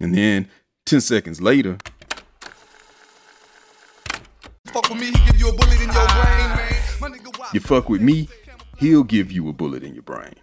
And 0.00 0.14
then, 0.14 0.48
10 0.86 1.00
seconds 1.00 1.40
later, 1.40 1.78
Fuck 4.66 4.88
with 4.88 5.00
me, 5.00 5.06
he 5.06 5.26
give 5.26 5.38
you 5.38 5.48
a 5.48 5.52
bullet 5.52 5.80
in 5.82 5.90
your 5.92 6.08
brain, 6.08 6.48
man. 6.48 7.12
Nigga, 7.12 7.54
you 7.54 7.60
fuck 7.60 7.88
with 7.90 8.00
me, 8.00 8.28
he'll 8.78 9.04
give 9.04 9.30
you 9.30 9.48
a 9.48 9.52
bullet 9.52 9.82
in 9.82 9.92
your 9.92 10.02
brain. 10.02 10.34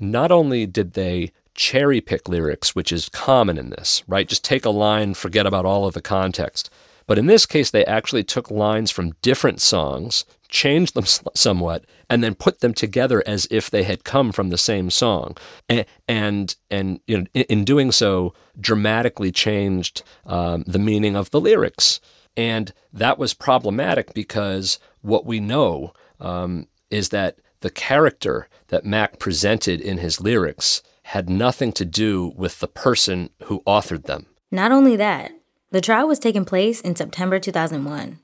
Not 0.00 0.32
only 0.32 0.64
did 0.66 0.94
they 0.94 1.30
cherry 1.54 2.00
pick 2.00 2.28
lyrics, 2.28 2.74
which 2.74 2.90
is 2.90 3.08
common 3.10 3.58
in 3.58 3.70
this, 3.70 4.02
right? 4.08 4.26
Just 4.26 4.44
take 4.44 4.64
a 4.64 4.70
line, 4.70 5.14
forget 5.14 5.46
about 5.46 5.66
all 5.66 5.86
of 5.86 5.94
the 5.94 6.00
context. 6.02 6.70
But 7.06 7.18
in 7.18 7.26
this 7.26 7.44
case, 7.44 7.70
they 7.70 7.84
actually 7.84 8.24
took 8.24 8.50
lines 8.50 8.90
from 8.90 9.12
different 9.20 9.60
songs, 9.60 10.24
changed 10.54 10.94
them 10.94 11.04
somewhat, 11.34 11.84
and 12.08 12.22
then 12.22 12.34
put 12.34 12.60
them 12.60 12.72
together 12.72 13.22
as 13.26 13.46
if 13.50 13.68
they 13.68 13.82
had 13.82 14.04
come 14.04 14.32
from 14.32 14.48
the 14.48 14.56
same 14.56 14.88
song, 14.88 15.36
and 15.68 15.84
and, 16.08 16.56
and 16.70 17.00
you 17.06 17.18
know, 17.18 17.26
in, 17.34 17.42
in 17.42 17.64
doing 17.64 17.92
so, 17.92 18.32
dramatically 18.58 19.32
changed 19.32 20.02
um, 20.24 20.62
the 20.66 20.78
meaning 20.78 21.16
of 21.16 21.30
the 21.30 21.40
lyrics. 21.40 22.00
And 22.36 22.72
that 22.92 23.18
was 23.18 23.34
problematic 23.34 24.14
because 24.14 24.78
what 25.02 25.26
we 25.26 25.38
know 25.38 25.92
um, 26.20 26.66
is 26.90 27.10
that 27.10 27.38
the 27.60 27.70
character 27.70 28.48
that 28.68 28.84
Mac 28.84 29.18
presented 29.18 29.80
in 29.80 29.98
his 29.98 30.20
lyrics 30.20 30.82
had 31.04 31.28
nothing 31.28 31.72
to 31.72 31.84
do 31.84 32.32
with 32.36 32.60
the 32.60 32.68
person 32.68 33.30
who 33.44 33.62
authored 33.66 34.04
them. 34.04 34.26
Not 34.50 34.72
only 34.72 34.96
that, 34.96 35.32
the 35.70 35.80
trial 35.80 36.08
was 36.08 36.18
taking 36.18 36.44
place 36.44 36.80
in 36.80 36.96
September 36.96 37.38
2001, 37.38 38.20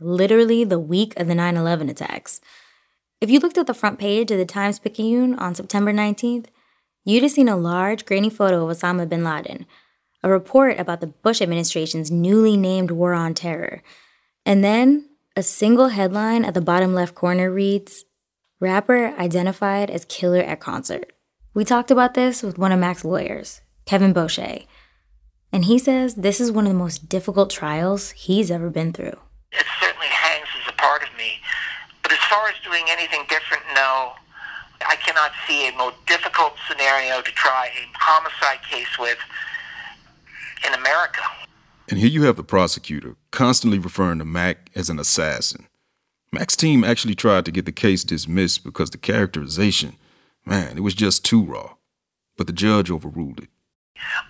literally 0.00 0.64
the 0.64 0.78
week 0.78 1.18
of 1.18 1.26
the 1.26 1.34
9 1.34 1.56
11 1.56 1.88
attacks. 1.88 2.40
If 3.20 3.30
you 3.30 3.40
looked 3.40 3.58
at 3.58 3.66
the 3.66 3.74
front 3.74 3.98
page 3.98 4.30
of 4.30 4.38
the 4.38 4.44
Times 4.44 4.78
Picayune 4.78 5.34
on 5.36 5.54
September 5.54 5.92
19th, 5.92 6.46
you'd 7.04 7.22
have 7.22 7.32
seen 7.32 7.48
a 7.48 7.56
large, 7.56 8.04
grainy 8.04 8.30
photo 8.30 8.68
of 8.68 8.76
Osama 8.76 9.08
bin 9.08 9.24
Laden, 9.24 9.66
a 10.22 10.30
report 10.30 10.78
about 10.78 11.00
the 11.00 11.08
Bush 11.08 11.42
administration's 11.42 12.10
newly 12.10 12.56
named 12.56 12.90
war 12.90 13.14
on 13.14 13.34
terror. 13.34 13.82
And 14.46 14.62
then 14.62 15.08
a 15.36 15.42
single 15.42 15.88
headline 15.88 16.44
at 16.44 16.54
the 16.54 16.60
bottom 16.60 16.94
left 16.94 17.14
corner 17.14 17.50
reads 17.50 18.04
Rapper 18.60 19.14
identified 19.18 19.90
as 19.90 20.04
killer 20.04 20.40
at 20.40 20.60
concert. 20.60 21.12
We 21.54 21.64
talked 21.64 21.90
about 21.90 22.14
this 22.14 22.42
with 22.42 22.58
one 22.58 22.72
of 22.72 22.80
Mac's 22.80 23.04
lawyers, 23.04 23.60
Kevin 23.84 24.12
Boshe, 24.12 24.66
and 25.52 25.64
he 25.64 25.78
says 25.78 26.16
this 26.16 26.40
is 26.40 26.52
one 26.52 26.66
of 26.66 26.72
the 26.72 26.78
most 26.78 27.08
difficult 27.08 27.50
trials 27.50 28.10
he's 28.10 28.50
ever 28.50 28.68
been 28.70 28.92
through. 28.92 29.16
It 29.52 29.64
certainly 29.80 30.08
hangs 30.08 30.48
as 30.60 30.68
a 30.68 30.76
part 30.76 31.02
of 31.02 31.08
me. 31.16 31.40
But 32.02 32.12
as 32.12 32.18
far 32.18 32.48
as 32.48 32.54
doing 32.68 32.84
anything 32.88 33.24
different, 33.28 33.62
no. 33.74 34.12
I 34.86 34.96
cannot 34.96 35.32
see 35.46 35.68
a 35.68 35.76
more 35.76 35.92
difficult 36.06 36.54
scenario 36.68 37.20
to 37.20 37.32
try 37.32 37.66
a 37.66 37.98
homicide 37.98 38.60
case 38.70 38.98
with 38.98 39.18
in 40.66 40.74
America. 40.74 41.22
And 41.88 41.98
here 41.98 42.08
you 42.08 42.24
have 42.24 42.36
the 42.36 42.44
prosecutor 42.44 43.16
constantly 43.30 43.78
referring 43.78 44.18
to 44.18 44.24
Mac 44.24 44.70
as 44.74 44.90
an 44.90 44.98
assassin. 44.98 45.66
Mac's 46.30 46.56
team 46.56 46.84
actually 46.84 47.14
tried 47.14 47.44
to 47.46 47.50
get 47.50 47.64
the 47.64 47.72
case 47.72 48.04
dismissed 48.04 48.62
because 48.62 48.90
the 48.90 48.98
characterization, 48.98 49.96
man, 50.44 50.76
it 50.76 50.82
was 50.82 50.94
just 50.94 51.24
too 51.24 51.42
raw. 51.42 51.74
But 52.36 52.46
the 52.46 52.52
judge 52.52 52.90
overruled 52.90 53.40
it. 53.40 53.48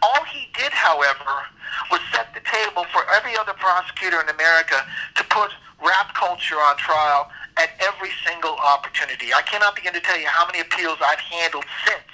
All 0.01 0.25
he 0.33 0.49
did, 0.57 0.73
however, 0.73 1.45
was 1.91 2.01
set 2.13 2.33
the 2.33 2.41
table 2.41 2.85
for 2.93 3.03
every 3.13 3.37
other 3.37 3.53
prosecutor 3.55 4.21
in 4.21 4.29
America 4.29 4.87
to 5.17 5.25
put 5.25 5.51
rap 5.85 6.15
culture 6.15 6.57
on 6.57 6.77
trial 6.77 7.31
at 7.59 7.71
every 7.81 8.11
single 8.25 8.57
opportunity. 8.57 9.35
I 9.35 9.43
cannot 9.43 9.75
begin 9.75 9.93
to 9.93 10.01
tell 10.01 10.19
you 10.19 10.27
how 10.27 10.47
many 10.47 10.61
appeals 10.61 10.99
I've 11.05 11.21
handled 11.21 11.65
since 11.87 12.07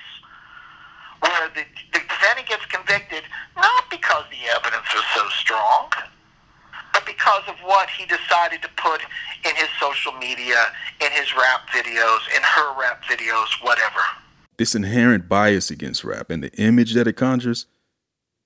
where 1.21 1.49
the, 1.55 1.65
the 1.93 2.01
defendant 2.01 2.49
gets 2.49 2.67
convicted 2.67 3.25
not 3.57 3.89
because 3.91 4.25
the 4.31 4.51
evidence 4.51 4.85
was 4.93 5.05
so 5.15 5.27
strong, 5.29 5.89
but 6.93 7.07
because 7.07 7.43
of 7.49 7.55
what 7.65 7.89
he 7.91 8.05
decided 8.07 8.61
to 8.63 8.69
put 8.77 9.01
in 9.45 9.55
his 9.57 9.69
social 9.81 10.13
media, 10.13 10.73
in 11.01 11.11
his 11.13 11.35
rap 11.35 11.69
videos, 11.71 12.21
in 12.37 12.43
her 12.43 12.79
rap 12.79 13.03
videos, 13.05 13.49
whatever. 13.63 14.01
This 14.57 14.75
inherent 14.75 15.29
bias 15.29 15.71
against 15.71 16.05
rap 16.05 16.31
and 16.31 16.43
the 16.43 16.53
image 16.55 16.95
that 16.95 17.07
it 17.07 17.15
conjures 17.15 17.67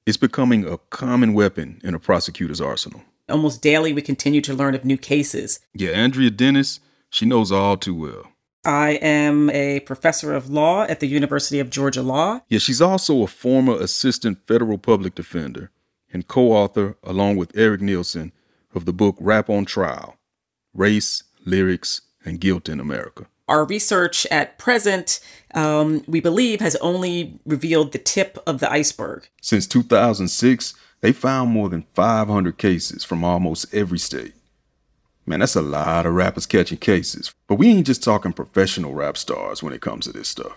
is 0.06 0.16
becoming 0.16 0.66
a 0.66 0.78
common 0.78 1.34
weapon 1.34 1.80
in 1.84 1.94
a 1.94 1.98
prosecutor's 1.98 2.60
arsenal. 2.60 3.02
Almost 3.28 3.60
daily, 3.60 3.92
we 3.92 4.00
continue 4.00 4.40
to 4.40 4.54
learn 4.54 4.74
of 4.74 4.84
new 4.84 4.96
cases. 4.96 5.60
Yeah, 5.74 5.90
Andrea 5.90 6.30
Dennis, 6.30 6.80
she 7.10 7.26
knows 7.26 7.52
all 7.52 7.76
too 7.76 7.94
well. 7.94 8.32
I 8.64 8.98
am 9.00 9.48
a 9.50 9.80
professor 9.80 10.34
of 10.34 10.50
law 10.50 10.82
at 10.82 11.00
the 11.00 11.06
University 11.06 11.58
of 11.58 11.70
Georgia 11.70 12.02
Law. 12.02 12.40
Yeah, 12.48 12.58
she's 12.58 12.82
also 12.82 13.22
a 13.22 13.26
former 13.26 13.74
assistant 13.74 14.46
federal 14.46 14.78
public 14.78 15.14
defender 15.14 15.70
and 16.12 16.26
co 16.26 16.52
author, 16.52 16.96
along 17.02 17.36
with 17.36 17.56
Erik 17.56 17.80
Nielson, 17.80 18.32
of 18.74 18.84
the 18.84 18.92
book 18.92 19.16
Rap 19.20 19.48
on 19.48 19.64
Trial 19.64 20.16
Race, 20.74 21.24
Lyrics, 21.44 22.02
and 22.24 22.40
Guilt 22.40 22.68
in 22.68 22.80
America. 22.80 23.26
Our 23.48 23.64
research 23.64 24.26
at 24.26 24.58
present, 24.58 25.20
um, 25.54 26.04
we 26.06 26.20
believe, 26.20 26.60
has 26.60 26.76
only 26.76 27.40
revealed 27.46 27.92
the 27.92 27.98
tip 27.98 28.38
of 28.46 28.60
the 28.60 28.70
iceberg. 28.70 29.26
Since 29.40 29.66
2006, 29.68 30.74
they 31.00 31.12
found 31.12 31.50
more 31.50 31.70
than 31.70 31.86
500 31.94 32.58
cases 32.58 33.04
from 33.04 33.24
almost 33.24 33.72
every 33.72 33.98
state. 33.98 34.34
Man, 35.28 35.40
that's 35.40 35.56
a 35.56 35.62
lot 35.62 36.06
of 36.06 36.14
rappers 36.14 36.46
catching 36.46 36.78
cases. 36.78 37.34
But 37.48 37.56
we 37.56 37.68
ain't 37.68 37.86
just 37.86 38.02
talking 38.02 38.32
professional 38.32 38.94
rap 38.94 39.18
stars 39.18 39.62
when 39.62 39.74
it 39.74 39.82
comes 39.82 40.06
to 40.06 40.12
this 40.12 40.28
stuff. 40.28 40.56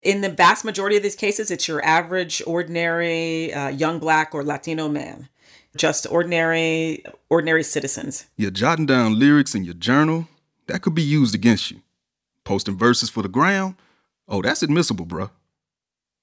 In 0.00 0.22
the 0.22 0.30
vast 0.30 0.64
majority 0.64 0.96
of 0.96 1.02
these 1.02 1.14
cases, 1.14 1.50
it's 1.50 1.68
your 1.68 1.84
average, 1.84 2.40
ordinary, 2.46 3.52
uh, 3.52 3.68
young 3.68 3.98
black 3.98 4.34
or 4.34 4.42
Latino 4.42 4.88
man. 4.88 5.28
Just 5.76 6.06
ordinary, 6.10 7.04
ordinary 7.28 7.62
citizens. 7.62 8.24
You're 8.38 8.50
jotting 8.50 8.86
down 8.86 9.18
lyrics 9.18 9.54
in 9.54 9.64
your 9.64 9.74
journal, 9.74 10.26
that 10.68 10.80
could 10.80 10.94
be 10.94 11.02
used 11.02 11.34
against 11.34 11.70
you. 11.70 11.82
Posting 12.44 12.78
verses 12.78 13.10
for 13.10 13.22
the 13.22 13.28
gram, 13.28 13.76
oh, 14.26 14.40
that's 14.40 14.62
admissible, 14.62 15.04
bruh. 15.04 15.30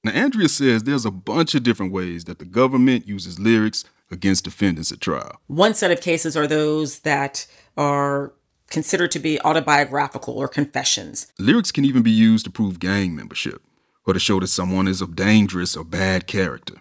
Now, 0.03 0.11
Andrea 0.11 0.49
says 0.49 0.83
there's 0.83 1.05
a 1.05 1.11
bunch 1.11 1.53
of 1.53 1.61
different 1.61 1.91
ways 1.91 2.25
that 2.25 2.39
the 2.39 2.45
government 2.45 3.07
uses 3.07 3.39
lyrics 3.39 3.85
against 4.11 4.43
defendants 4.43 4.91
at 4.91 5.01
trial. 5.01 5.39
One 5.47 5.73
set 5.73 5.91
of 5.91 6.01
cases 6.01 6.37
are 6.37 6.47
those 6.47 6.99
that 6.99 7.47
are 7.77 8.33
considered 8.69 9.11
to 9.11 9.19
be 9.19 9.39
autobiographical 9.41 10.37
or 10.37 10.47
confessions. 10.47 11.31
Lyrics 11.37 11.71
can 11.71 11.85
even 11.85 12.01
be 12.01 12.11
used 12.11 12.45
to 12.45 12.51
prove 12.51 12.79
gang 12.79 13.15
membership 13.15 13.61
or 14.05 14.13
to 14.13 14.19
show 14.19 14.39
that 14.39 14.47
someone 14.47 14.87
is 14.87 15.01
of 15.01 15.15
dangerous 15.15 15.75
or 15.75 15.83
bad 15.83 16.27
character. 16.27 16.75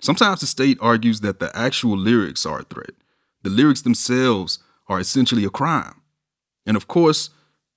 Sometimes 0.00 0.40
the 0.40 0.46
state 0.46 0.78
argues 0.80 1.20
that 1.20 1.40
the 1.40 1.56
actual 1.56 1.96
lyrics 1.96 2.44
are 2.44 2.60
a 2.60 2.64
threat. 2.64 2.90
The 3.42 3.50
lyrics 3.50 3.82
themselves 3.82 4.58
are 4.88 5.00
essentially 5.00 5.44
a 5.44 5.50
crime. 5.50 6.02
And 6.66 6.76
of 6.76 6.88
course, 6.88 7.30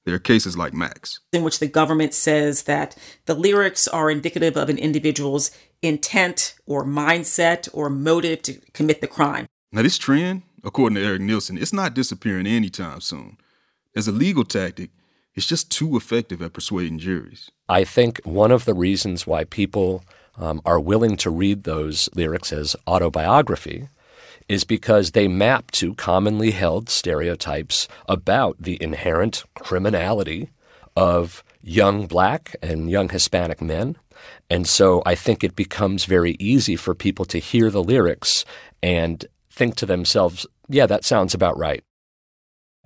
there 0.06 0.15
are 0.15 0.19
cases 0.19 0.58
like 0.58 0.73
Mac's, 0.73 1.19
in 1.32 1.43
which 1.43 1.60
the 1.60 1.67
government 1.67 2.13
says 2.13 2.63
that 2.63 2.97
the 3.25 3.36
lyrics 3.36 3.88
are 3.88 4.10
indicative 4.10 4.58
of 4.58 4.69
an 4.69 4.78
individual's 4.78 5.52
intent 5.82 6.56
or 6.65 6.86
mindset 6.86 7.70
or 7.74 7.89
motive 7.89 8.42
to 8.44 8.60
commit 8.74 9.02
the 9.02 9.08
crime. 9.08 9.48
Now, 9.72 9.82
this 9.82 9.98
trend, 9.98 10.44
according 10.63 10.96
to 10.96 11.06
Erik 11.06 11.22
Nielson, 11.22 11.62
it's 11.62 11.74
not 11.74 11.94
disappearing 11.94 12.48
anytime 12.48 13.02
soon. 13.02 13.38
As 13.96 14.08
a 14.08 14.12
legal 14.12 14.44
tactic, 14.44 14.89
it's 15.36 15.46
just 15.46 15.72
too 15.72 15.96
effective 15.96 16.42
at 16.42 16.54
persuading 16.54 17.00
juries. 17.00 17.50
I 17.68 17.84
think 17.84 18.20
one 18.24 18.52
of 18.52 18.65
the 18.65 18.74
reasons 18.74 19.26
why 19.26 19.44
people 19.44 20.04
um, 20.38 20.62
are 20.65 20.80
willing 20.80 21.18
to 21.18 21.30
read 21.30 21.63
those 21.63 22.10
lyrics 22.15 22.52
as 22.52 22.76
autobiography 22.88 23.88
is 24.48 24.63
because 24.63 25.12
they 25.12 25.28
map 25.28 25.70
to 25.72 25.94
commonly 25.94 26.52
held 26.52 26.89
stereotypes 26.89 27.88
about 28.08 28.58
the 28.60 28.82
inherent 28.82 29.44
criminality 29.54 30.50
of 30.96 31.44
young 31.62 32.08
black 32.08 32.56
and 32.62 32.89
young 32.89 33.10
Hispanic 33.10 33.62
men. 33.62 33.98
And 34.50 34.67
so 34.67 35.02
I 35.06 35.15
think 35.15 35.43
it 35.43 35.56
becomes 35.56 36.06
very 36.06 36.36
easy 36.39 36.76
for 36.76 36.95
people 36.95 37.26
to 37.26 37.39
hear 37.39 37.69
the 37.69 37.84
lyrics 37.84 38.45
and 38.82 39.26
think 39.52 39.76
to 39.76 39.86
themselves, 39.86 40.45
yeah, 40.67 40.86
that 40.86 41.06
sounds 41.06 41.34
about 41.34 41.58
right. 41.58 41.84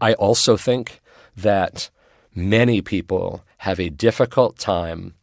I 0.01 0.13
also 0.13 0.57
think 0.57 1.01
that 1.35 1.89
many 2.35 2.81
people 2.81 3.43
have 3.59 3.79
a 3.79 3.89
difficult 3.89 4.57
time 4.57 5.13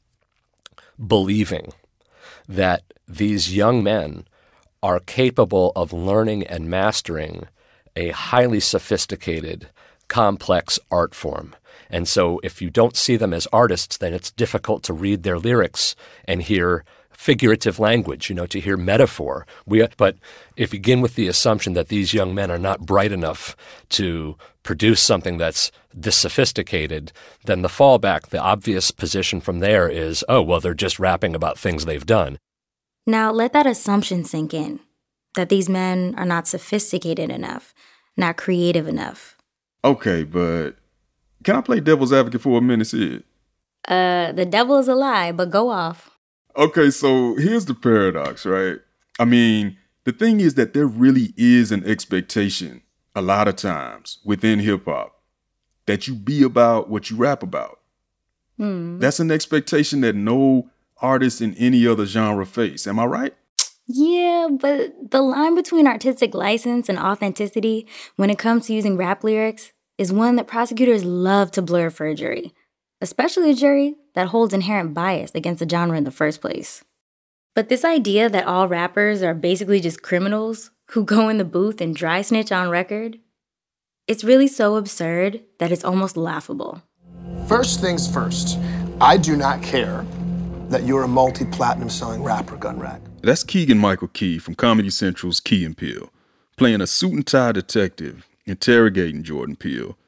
believing 1.05 1.73
that 2.49 2.83
these 3.07 3.55
young 3.55 3.83
men 3.83 4.25
are 4.83 5.01
capable 5.01 5.73
of 5.77 5.93
learning 5.93 6.47
and 6.47 6.71
mastering 6.71 7.47
a 7.97 8.11
highly 8.11 8.61
sophisticated, 8.61 9.69
complex 10.11 10.79
art 10.91 11.15
form. 11.15 11.57
And 11.89 12.07
so 12.07 12.41
if 12.45 12.61
you 12.61 12.69
don't 12.69 12.97
see 12.97 13.17
them 13.17 13.33
as 13.33 13.49
artists, 13.53 13.97
then 13.97 14.13
it's 14.13 14.31
difficult 14.31 14.83
to 14.85 14.93
read 14.93 15.23
their 15.23 15.39
lyrics 15.39 15.97
and 16.27 16.43
hear 16.43 16.85
figurative 17.11 17.79
language, 17.79 18.31
you 18.31 18.35
know, 18.35 18.47
to 18.47 18.61
hear 18.61 18.77
metaphor. 18.77 19.47
We, 19.67 19.87
but 19.97 20.17
if 20.57 20.73
you 20.73 20.79
begin 20.79 21.01
with 21.01 21.17
the 21.17 21.29
assumption 21.29 21.75
that 21.75 21.89
these 21.89 22.15
young 22.15 22.35
men 22.35 22.51
are 22.51 22.59
not 22.59 22.87
bright 22.87 23.13
enough 23.13 23.55
to 23.91 24.37
produce 24.63 25.03
something 25.03 25.37
that's 25.37 25.71
this 25.93 26.17
sophisticated, 26.17 27.13
then 27.45 27.63
the 27.63 27.69
fallback, 27.69 28.29
the 28.29 28.41
obvious 28.41 28.91
position 28.91 29.41
from 29.41 29.59
there 29.59 29.87
is, 29.89 30.25
oh, 30.29 30.41
well, 30.41 30.61
they're 30.61 30.73
just 30.73 30.99
rapping 30.99 31.35
about 31.35 31.59
things 31.59 31.85
they've 31.85 32.07
done. 32.07 32.39
Now, 33.07 33.31
let 33.33 33.53
that 33.53 33.67
assumption 33.67 34.25
sink 34.25 34.55
in 34.55 34.81
that 35.35 35.51
these 35.51 35.69
men 35.69 36.15
are 36.17 36.25
not 36.25 36.49
sophisticated 36.49 37.31
enough, 37.31 37.75
not 38.17 38.37
creative 38.37 38.89
enough. 38.89 39.37
Okay, 39.85 40.25
but 40.25 40.73
can 41.43 41.57
I 41.57 41.61
play 41.61 41.81
devil's 41.81 42.13
advocate 42.13 42.43
for 42.43 42.59
a 42.59 42.61
minute, 42.61 42.87
Sid? 42.87 43.25
Uh, 43.89 44.33
the 44.33 44.45
devil 44.45 44.79
is 44.79 44.89
a 44.89 44.95
lie, 44.95 45.33
but 45.33 45.51
go 45.51 45.71
off. 45.71 46.11
Okay, 46.57 46.91
so 46.91 47.37
here's 47.37 47.65
the 47.65 47.75
paradox, 47.75 48.45
right? 48.45 48.79
I 49.19 49.25
mean, 49.25 49.77
the 50.05 50.13
thing 50.13 50.41
is 50.41 50.55
that 50.55 50.75
there 50.75 50.87
really 50.87 51.33
is 51.37 51.73
an 51.73 51.85
expectation 51.85 52.83
a 53.15 53.23
lot 53.23 53.49
of 53.49 53.57
times 53.57 54.19
within 54.25 54.59
hip 54.59 54.85
hop 54.85 55.21
that 55.87 56.07
you 56.07 56.15
be 56.15 56.43
about 56.43 56.89
what 56.91 57.11
you 57.11 57.17
rap 57.17 57.43
about. 57.43 57.81
Hmm. 58.57 58.99
That's 58.99 59.21
an 59.21 59.31
expectation 59.31 60.03
that 60.03 60.15
no 60.15 60.71
artist 61.01 61.41
in 61.41 61.55
any 61.55 61.87
other 61.87 62.07
genre 62.07 62.45
face. 62.45 62.87
Am 62.87 62.99
I 62.99 63.05
right? 63.07 63.35
Yeah, 63.93 64.49
but 64.53 65.11
the 65.11 65.21
line 65.21 65.57
between 65.57 65.89
artistic 65.89 66.33
license 66.33 66.89
and 66.89 66.97
authenticity 66.97 67.89
when 68.15 68.31
it 68.31 68.39
comes 68.39 68.67
to 68.67 68.73
using 68.73 68.97
rap 68.97 69.25
lyrics 69.25 69.73
is 69.99 70.13
one 70.13 70.37
that 70.37 70.47
prosecutors 70.47 71.05
love 71.05 71.51
to 71.51 71.61
blur 71.61 71.91
for 71.91 72.07
a 72.07 72.15
jury, 72.15 72.55
especially 73.01 73.51
a 73.51 73.55
jury 73.55 73.97
that 74.15 74.29
holds 74.29 74.55
inherent 74.55 74.95
bias 74.95 75.33
against 75.35 75.59
the 75.59 75.69
genre 75.69 75.99
in 75.99 76.05
the 76.05 76.13
first 76.13 76.41
place. 76.41 76.85
But 77.57 77.69
this 77.69 77.85
idea 77.85 78.29
that 78.29 78.47
all 78.47 78.69
rappers 78.69 79.25
are 79.25 79.35
basically 79.35 79.81
just 79.81 80.03
criminals 80.03 80.71
who 80.91 81.05
go 81.05 81.29
in 81.29 81.39
the 81.39 81.45
booth 81.45 81.81
and 81.81 81.95
dry 81.95 82.23
snitch 82.23 82.53
on 82.53 82.71
record, 82.71 83.19
it's 84.07 84.23
really 84.23 84.47
so 84.47 84.77
absurd 84.77 85.43
that 85.59 85.73
it's 85.73 85.85
almost 85.85 86.17
laughable. 86.17 86.81
First 87.49 87.81
things 87.81 88.07
first, 88.07 88.57
I 89.01 89.17
do 89.17 89.37
not 89.37 89.63
care 89.65 90.07
that 90.69 90.85
you're 90.85 91.03
a 91.03 91.09
multi 91.09 91.45
platinum 91.45 91.91
selling 91.91 92.23
rapper, 92.23 92.57
Gunrag. 92.57 93.10
That's 93.23 93.45
Keegan 93.45 93.77
Michael 93.77 94.09
Key 94.09 94.39
from 94.39 94.55
Comedy 94.55 94.89
Central's 94.89 95.41
Key 95.41 95.67
and 95.67 95.77
Peele, 95.77 96.11
playing 96.57 96.81
a 96.81 96.87
suit 96.87 97.13
and 97.13 97.27
tie 97.27 97.53
detective 97.53 98.27
interrogating 98.47 99.23
Jordan 99.23 99.57
Peele, 99.57 99.99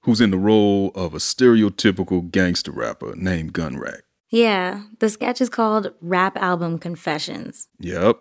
who's 0.00 0.18
in 0.20 0.30
the 0.30 0.38
role 0.38 0.90
of 0.94 1.12
a 1.12 1.18
stereotypical 1.18 2.30
gangster 2.30 2.72
rapper 2.72 3.14
named 3.16 3.52
Gunrag. 3.52 4.00
Yeah, 4.30 4.84
the 4.98 5.10
sketch 5.10 5.42
is 5.42 5.50
called 5.50 5.92
Rap 6.00 6.38
Album 6.38 6.78
Confessions. 6.78 7.68
Yep, 7.80 8.20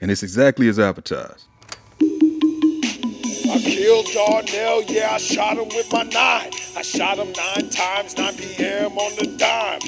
and 0.00 0.10
it's 0.10 0.22
exactly 0.22 0.68
as 0.68 0.78
advertised. 0.78 1.46
I 2.00 3.58
killed 3.62 4.06
Darnell, 4.14 4.84
yeah, 4.84 5.10
I 5.12 5.18
shot 5.18 5.58
him 5.58 5.68
with 5.68 5.92
my 5.92 6.04
nine. 6.04 6.50
I 6.74 6.80
shot 6.80 7.18
him 7.18 7.30
nine 7.32 7.68
times, 7.68 8.16
9 8.16 8.36
p.m. 8.36 8.92
on 8.92 9.16
the 9.16 9.36
dime. 9.36 9.80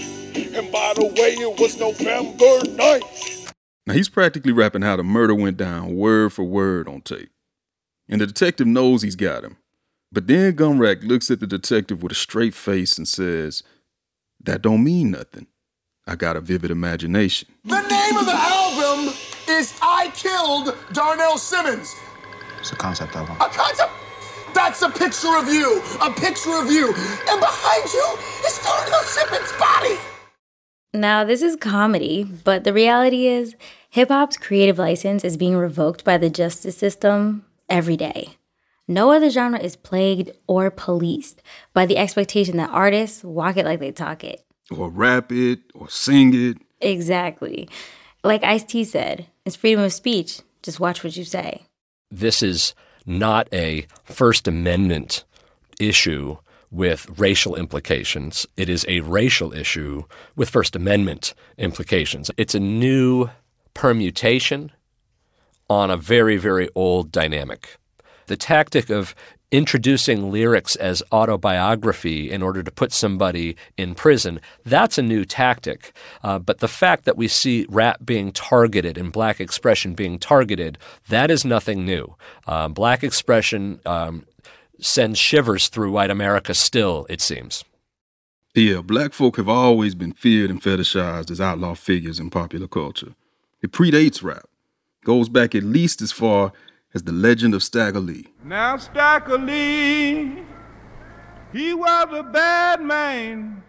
And 0.55 0.71
by 0.71 0.93
the 0.95 1.07
way, 1.07 1.37
it 1.39 1.59
was 1.59 1.79
November 1.79 2.61
9th. 2.77 3.44
Now 3.87 3.95
he's 3.95 4.09
practically 4.09 4.53
rapping 4.53 4.83
how 4.83 4.97
the 4.97 5.03
murder 5.03 5.35
went 5.35 5.57
down 5.57 5.95
word 5.97 6.33
for 6.33 6.45
word 6.45 6.89
on 6.89 7.03
tape. 7.03 7.31
And 8.09 8.21
the 8.21 8.27
detective 8.27 8.67
knows 8.67 9.03
he's 9.03 9.17
got 9.17 9.45
him. 9.45 9.57
But 10.11 10.27
then 10.27 10.55
Gunrag 10.55 11.03
looks 11.03 11.31
at 11.31 11.41
the 11.41 11.47
detective 11.47 12.03
with 12.03 12.13
a 12.13 12.15
straight 12.15 12.55
face 12.55 12.97
and 12.97 13.07
says, 13.09 13.63
That 14.43 14.63
don't 14.63 14.85
mean 14.85 15.11
nothing. 15.11 15.49
I 16.07 16.17
got 16.17 16.37
a 16.37 16.41
vivid 16.41 16.71
imagination. 16.71 17.49
The 17.65 17.81
name 17.81 18.17
of 18.17 18.27
the 18.27 18.35
album 18.35 19.15
is 19.49 19.79
I 19.83 20.11
Killed 20.15 20.77
Darnell 20.93 21.39
Simmons. 21.39 21.95
It's 22.61 22.73
a 22.73 22.77
concept 22.77 23.17
album. 23.17 23.37
A 23.37 23.49
concept? 23.49 23.93
That's 24.55 24.83
a 24.83 24.89
picture 24.89 25.37
of 25.37 25.49
you. 25.49 25.83
A 26.01 26.11
picture 26.11 26.55
of 26.55 26.71
you. 26.71 26.95
And 27.29 27.41
behind 27.41 27.93
you 27.93 28.19
is 28.47 28.59
Darnell 28.63 29.03
Simmons' 29.03 29.53
body. 29.59 29.99
Now, 30.95 31.25
this 31.25 31.43
is 31.43 31.57
comedy, 31.57 32.23
but 32.23 32.63
the 32.63 32.73
reality 32.73 33.27
is 33.27 33.57
hip 33.91 34.11
hop's 34.11 34.37
creative 34.37 34.79
license 34.79 35.25
is 35.25 35.37
being 35.37 35.57
revoked 35.57 36.05
by 36.05 36.19
the 36.19 36.31
justice 36.31 36.77
system 36.77 37.45
every 37.69 37.97
day. 37.97 38.37
No 38.87 39.11
other 39.11 39.29
genre 39.29 39.59
is 39.59 39.75
plagued 39.75 40.31
or 40.47 40.71
policed 40.71 41.43
by 41.73 41.85
the 41.85 41.97
expectation 41.97 42.59
that 42.59 42.71
artists 42.71 43.25
walk 43.25 43.57
it 43.57 43.65
like 43.65 43.81
they 43.81 43.91
talk 43.91 44.23
it. 44.23 44.45
Or 44.71 44.89
rap 44.89 45.33
it, 45.33 45.59
or 45.75 45.89
sing 45.89 46.33
it. 46.33 46.59
Exactly. 46.81 47.69
Like 48.23 48.45
Ice 48.45 48.63
T 48.63 48.85
said, 48.85 49.27
it's 49.45 49.57
freedom 49.57 49.83
of 49.83 49.93
speech. 49.93 50.43
Just 50.63 50.79
watch 50.79 51.03
what 51.03 51.17
you 51.17 51.25
say. 51.25 51.63
This 52.11 52.41
is 52.41 52.73
not 53.05 53.49
a 53.53 53.87
First 54.05 54.47
Amendment 54.47 55.25
issue 55.81 56.37
with 56.75 57.07
racial 57.19 57.55
implications. 57.55 58.47
It 58.57 58.69
is 58.69 58.85
a 58.89 59.01
racial 59.01 59.53
issue 59.53 60.03
with 60.35 60.51
First 60.51 60.75
Amendment 60.75 61.33
implications. 61.57 62.31
It's 62.37 62.55
a 62.55 62.61
new 62.61 63.31
permutation 63.75 64.73
on 65.71 65.91
a 65.91 65.97
very, 65.97 66.37
very 66.37 66.69
old 66.75 67.13
dynamic. 67.13 67.77
The 68.27 68.37
tactic 68.37 68.91
of 68.91 69.15
introducing 69.53 70.33
lyrics 70.33 70.75
as 70.75 71.01
autobiography 71.13 72.29
in 72.29 72.43
order 72.43 72.61
to 72.61 72.73
put 72.73 72.93
somebody 72.93 73.57
in 73.77 73.95
prison, 73.95 74.41
that's 74.65 74.99
a 74.99 75.03
new 75.03 75.25
tactic. 75.25 75.93
Uh, 76.25 76.41
but 76.41 76.59
the 76.59 76.67
fact 76.67 77.05
that 77.05 77.17
we 77.17 77.29
see 77.29 77.65
rap 77.69 77.99
being 78.05 78.33
targeted 78.33 78.99
and 78.99 79.13
black 79.13 79.41
expression 79.41 79.95
being 79.95 80.19
targeted, 80.19 80.77
that 81.09 81.31
is 81.31 81.45
nothing 81.45 81.85
new. 81.85 82.17
Uh, 82.49 82.67
black 82.67 83.05
expression 83.05 83.79
um, 83.87 84.27
sends 84.81 85.19
shivers 85.19 85.69
through 85.69 85.93
white 85.93 86.11
America 86.11 86.55
still, 86.55 87.07
it 87.09 87.21
seems. 87.21 87.65
Yeah, 88.55 88.83
black 88.83 89.13
folk 89.13 89.37
have 89.37 89.49
always 89.49 89.95
been 89.95 90.13
feared 90.13 90.51
and 90.51 90.63
fetishized 90.63 91.31
as 91.31 91.41
outlaw 91.41 91.75
figures 91.75 92.21
in 92.21 92.31
popular 92.31 92.69
culture. 92.69 93.15
It 93.63 93.73
predates 93.73 94.23
rap, 94.23 94.45
goes 95.05 95.29
back 95.29 95.55
at 95.55 95.65
least 95.65 96.01
as 96.01 96.13
far 96.13 96.53
as 96.95 97.03
the 97.03 97.13
legend 97.13 97.55
of 97.55 97.63
Stagger 97.63 97.99
Lee. 97.99 98.29
Now 98.45 98.77
Stagger 98.77 99.39
Lee, 99.39 100.45
he 101.53 101.75
was 101.75 102.09
a 102.13 102.23
bad 102.23 102.81
man. 102.81 103.63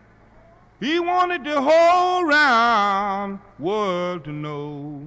He 0.79 0.99
wanted 0.99 1.43
the 1.43 1.59
whole 1.61 2.25
round 2.25 3.39
world 3.57 4.25
to 4.25 4.31
know. 4.31 5.01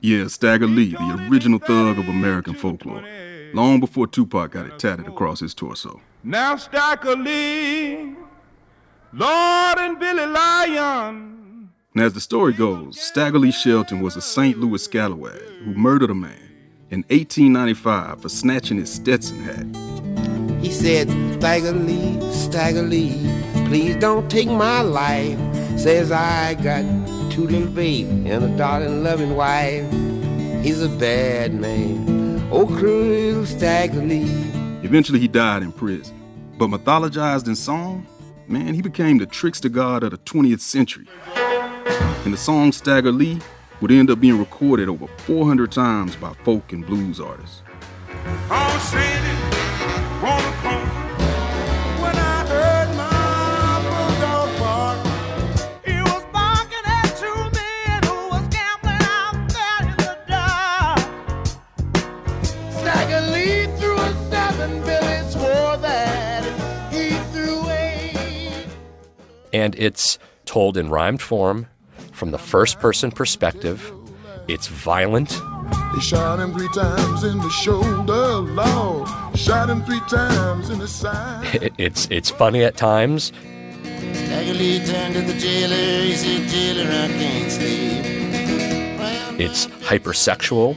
Yeah, 0.00 0.28
Stagger 0.28 0.66
Lee, 0.66 0.92
the 0.92 1.28
original 1.28 1.58
thug 1.58 1.98
of 1.98 2.08
American 2.08 2.54
folklore, 2.54 3.02
long 3.54 3.80
before 3.80 4.06
Tupac 4.06 4.52
got 4.52 4.66
it 4.66 4.78
tatted 4.78 5.06
across 5.06 5.40
his 5.40 5.54
torso. 5.54 6.00
Now 6.22 6.56
Stagger 6.56 7.16
Lee, 7.16 8.14
Lord 9.12 9.78
and 9.78 9.98
Billy 9.98 10.26
Lyon. 10.26 11.70
And 11.94 12.04
as 12.04 12.12
the 12.12 12.20
story 12.20 12.52
goes, 12.52 13.00
Stagger 13.00 13.38
Lee 13.38 13.50
Shelton 13.50 14.00
was 14.00 14.16
a 14.16 14.20
St. 14.20 14.58
Louis 14.58 14.86
scalawag 14.86 15.64
who 15.64 15.74
murdered 15.74 16.10
a 16.10 16.14
man 16.14 16.38
in 16.90 17.00
1895 17.08 18.22
for 18.22 18.28
snatching 18.28 18.78
his 18.78 18.92
Stetson 18.92 19.42
hat. 19.42 20.62
He 20.62 20.70
said, 20.70 21.08
Stagger 21.38 21.72
Lee, 21.72 22.20
Stagger 22.32 22.82
Lee, 22.82 23.18
please 23.66 23.96
don't 23.96 24.30
take 24.30 24.48
my 24.48 24.82
life. 24.82 25.38
Says 25.78 26.12
I 26.12 26.54
got 26.54 26.84
two 27.30 27.46
little 27.46 27.68
babies 27.68 28.08
and 28.30 28.44
a 28.44 28.56
darling 28.56 29.02
loving 29.02 29.34
wife. 29.34 29.90
He's 30.62 30.82
a 30.82 30.88
bad 30.88 31.54
man, 31.54 32.09
oh 32.52 32.66
cruel 32.66 33.46
Stagger 33.46 34.02
Lee. 34.02 34.30
Eventually 34.82 35.18
he 35.18 35.28
died 35.28 35.62
in 35.62 35.72
prison. 35.72 36.16
But 36.58 36.68
mythologized 36.68 37.46
in 37.46 37.56
song, 37.56 38.06
man, 38.48 38.74
he 38.74 38.82
became 38.82 39.18
the 39.18 39.26
trickster 39.26 39.68
god 39.68 40.02
of 40.02 40.10
the 40.10 40.18
20th 40.18 40.60
century. 40.60 41.06
And 42.24 42.32
the 42.34 42.38
song 42.38 42.72
Stagger 42.72 43.12
Lee 43.12 43.40
would 43.80 43.90
end 43.90 44.10
up 44.10 44.20
being 44.20 44.38
recorded 44.38 44.88
over 44.88 45.06
400 45.06 45.72
times 45.72 46.16
by 46.16 46.34
folk 46.44 46.72
and 46.72 46.84
blues 46.84 47.18
artists. 47.20 47.62
And 69.60 69.74
it's 69.78 70.18
told 70.46 70.78
in 70.78 70.88
rhymed 70.88 71.20
form 71.20 71.66
from 72.12 72.30
the 72.30 72.38
first 72.38 72.80
person 72.80 73.10
perspective. 73.10 73.92
It's 74.48 74.68
violent. 74.68 75.28
They 75.94 76.00
shot 76.00 76.40
him 76.40 76.54
three 76.54 76.72
times 76.74 77.24
in 77.24 77.36
the 77.38 77.50
shoulder, 77.50 78.38
Lord. 78.38 79.06
Shot 79.36 79.68
him 79.68 79.82
three 79.84 80.00
times 80.08 80.70
in 80.70 80.78
the 80.78 80.88
side. 80.88 81.72
It's 81.78 82.08
it's 82.10 82.30
funny 82.30 82.64
at 82.64 82.78
times. 82.78 83.32
Stagger 84.14 84.86
turned 84.86 85.14
to 85.14 85.20
the 85.20 85.38
jailer. 85.38 86.04
He 86.04 86.14
said, 86.14 86.48
Jailer, 86.48 86.88
I 86.90 87.08
can't 87.08 87.52
sleep. 87.52 88.00
It's 89.38 89.66
hypersexual. 89.66 90.74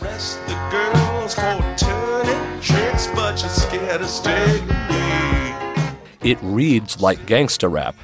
Arrest 0.00 0.38
the 0.46 0.54
girls 0.70 1.34
for 1.34 1.74
turning 1.76 2.60
tricks, 2.62 3.08
but 3.14 3.40
you're 3.40 3.50
scared 3.50 4.00
to 4.00 4.08
stay 4.08 4.60
me. 4.62 6.30
It 6.30 6.38
reads 6.40 7.00
like 7.00 7.18
gangsta 7.26 7.70
rap. 7.70 7.94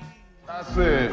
I 0.59 0.65
said, 0.75 1.13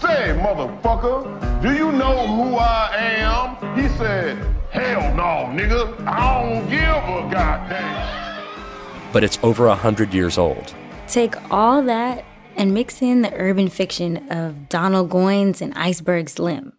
say, 0.00 0.34
motherfucker, 0.40 1.60
do 1.60 1.74
you 1.74 1.92
know 1.92 2.26
who 2.28 2.54
I 2.54 2.96
am? 2.96 3.76
He 3.78 3.88
said, 3.98 4.38
hell 4.70 5.14
no, 5.14 5.52
nigga. 5.54 6.00
I 6.06 6.42
don't 6.42 6.66
give 6.70 6.80
a 6.80 7.30
goddamn. 7.30 9.12
but 9.12 9.22
it's 9.22 9.38
over 9.42 9.66
a 9.66 9.74
hundred 9.74 10.14
years 10.14 10.38
old. 10.38 10.74
Take 11.08 11.34
all 11.52 11.82
that 11.82 12.24
and 12.56 12.72
mix 12.72 13.02
in 13.02 13.20
the 13.20 13.34
urban 13.34 13.68
fiction 13.68 14.30
of 14.30 14.70
Donald 14.70 15.10
Goines 15.10 15.60
and 15.60 15.74
Iceberg 15.74 16.30
Slim. 16.30 16.72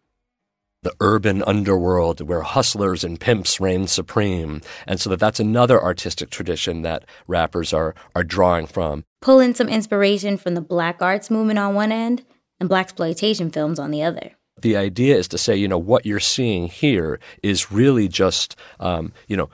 The 0.88 0.96
urban 1.02 1.44
underworld 1.44 2.22
where 2.22 2.44
hustlers 2.44 3.04
and 3.04 3.20
pimps 3.20 3.60
reign 3.60 3.88
supreme. 3.88 4.62
And 4.88 5.02
so 5.02 5.10
that 5.10 5.20
that's 5.20 5.42
another 5.42 5.84
artistic 5.84 6.30
tradition 6.30 6.82
that 6.84 7.04
rappers 7.28 7.74
are, 7.74 7.94
are 8.16 8.24
drawing 8.24 8.68
from. 8.68 9.04
Pull 9.22 9.42
in 9.42 9.54
some 9.54 9.68
inspiration 9.68 10.38
from 10.38 10.54
the 10.54 10.62
black 10.62 11.02
arts 11.02 11.30
movement 11.30 11.60
on 11.60 11.76
one 11.76 11.92
end 11.92 12.24
and 12.62 12.70
blaxploitation 12.70 13.52
films 13.52 13.80
on 13.80 13.92
the 13.92 14.02
other. 14.02 14.38
The 14.62 14.78
idea 14.78 15.18
is 15.18 15.28
to 15.28 15.38
say, 15.38 15.58
you 15.58 15.68
know, 15.68 15.78
what 15.78 16.06
you're 16.06 16.22
seeing 16.22 16.70
here 16.70 17.20
is 17.44 17.70
really 17.70 18.08
just, 18.08 18.56
um, 18.80 19.12
you 19.28 19.36
know, 19.36 19.50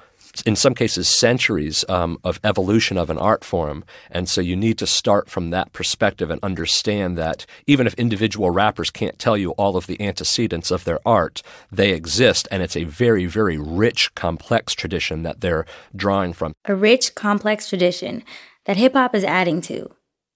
in 0.46 0.56
some 0.56 0.74
cases, 0.74 1.08
centuries 1.08 1.86
um, 1.88 2.18
of 2.24 2.40
evolution 2.44 2.98
of 2.98 3.10
an 3.10 3.18
art 3.18 3.44
form. 3.44 3.84
And 4.10 4.28
so 4.28 4.42
you 4.42 4.56
need 4.56 4.78
to 4.80 4.88
start 4.88 5.30
from 5.30 5.52
that 5.52 5.74
perspective 5.74 6.32
and 6.32 6.44
understand 6.44 7.18
that 7.18 7.46
even 7.68 7.86
if 7.86 7.94
individual 7.96 8.50
rappers 8.50 8.90
can't 8.90 9.20
tell 9.20 9.38
you 9.38 9.52
all 9.52 9.78
of 9.78 9.86
the 9.88 10.02
antecedents 10.02 10.72
of 10.72 10.86
their 10.86 11.00
art, 11.06 11.44
they 11.72 11.92
exist. 11.92 12.48
And 12.52 12.64
it's 12.64 12.76
a 12.76 12.84
very, 12.84 13.26
very 13.26 13.58
rich, 13.58 14.14
complex 14.16 14.74
tradition 14.74 15.24
that 15.24 15.42
they're 15.42 15.66
drawing 15.96 16.34
from. 16.34 16.54
A 16.66 16.76
rich, 16.76 17.14
complex 17.16 17.70
tradition 17.70 18.24
that 18.66 18.78
hip 18.78 18.94
hop 18.94 19.14
is 19.14 19.24
adding 19.24 19.62
to 19.62 19.92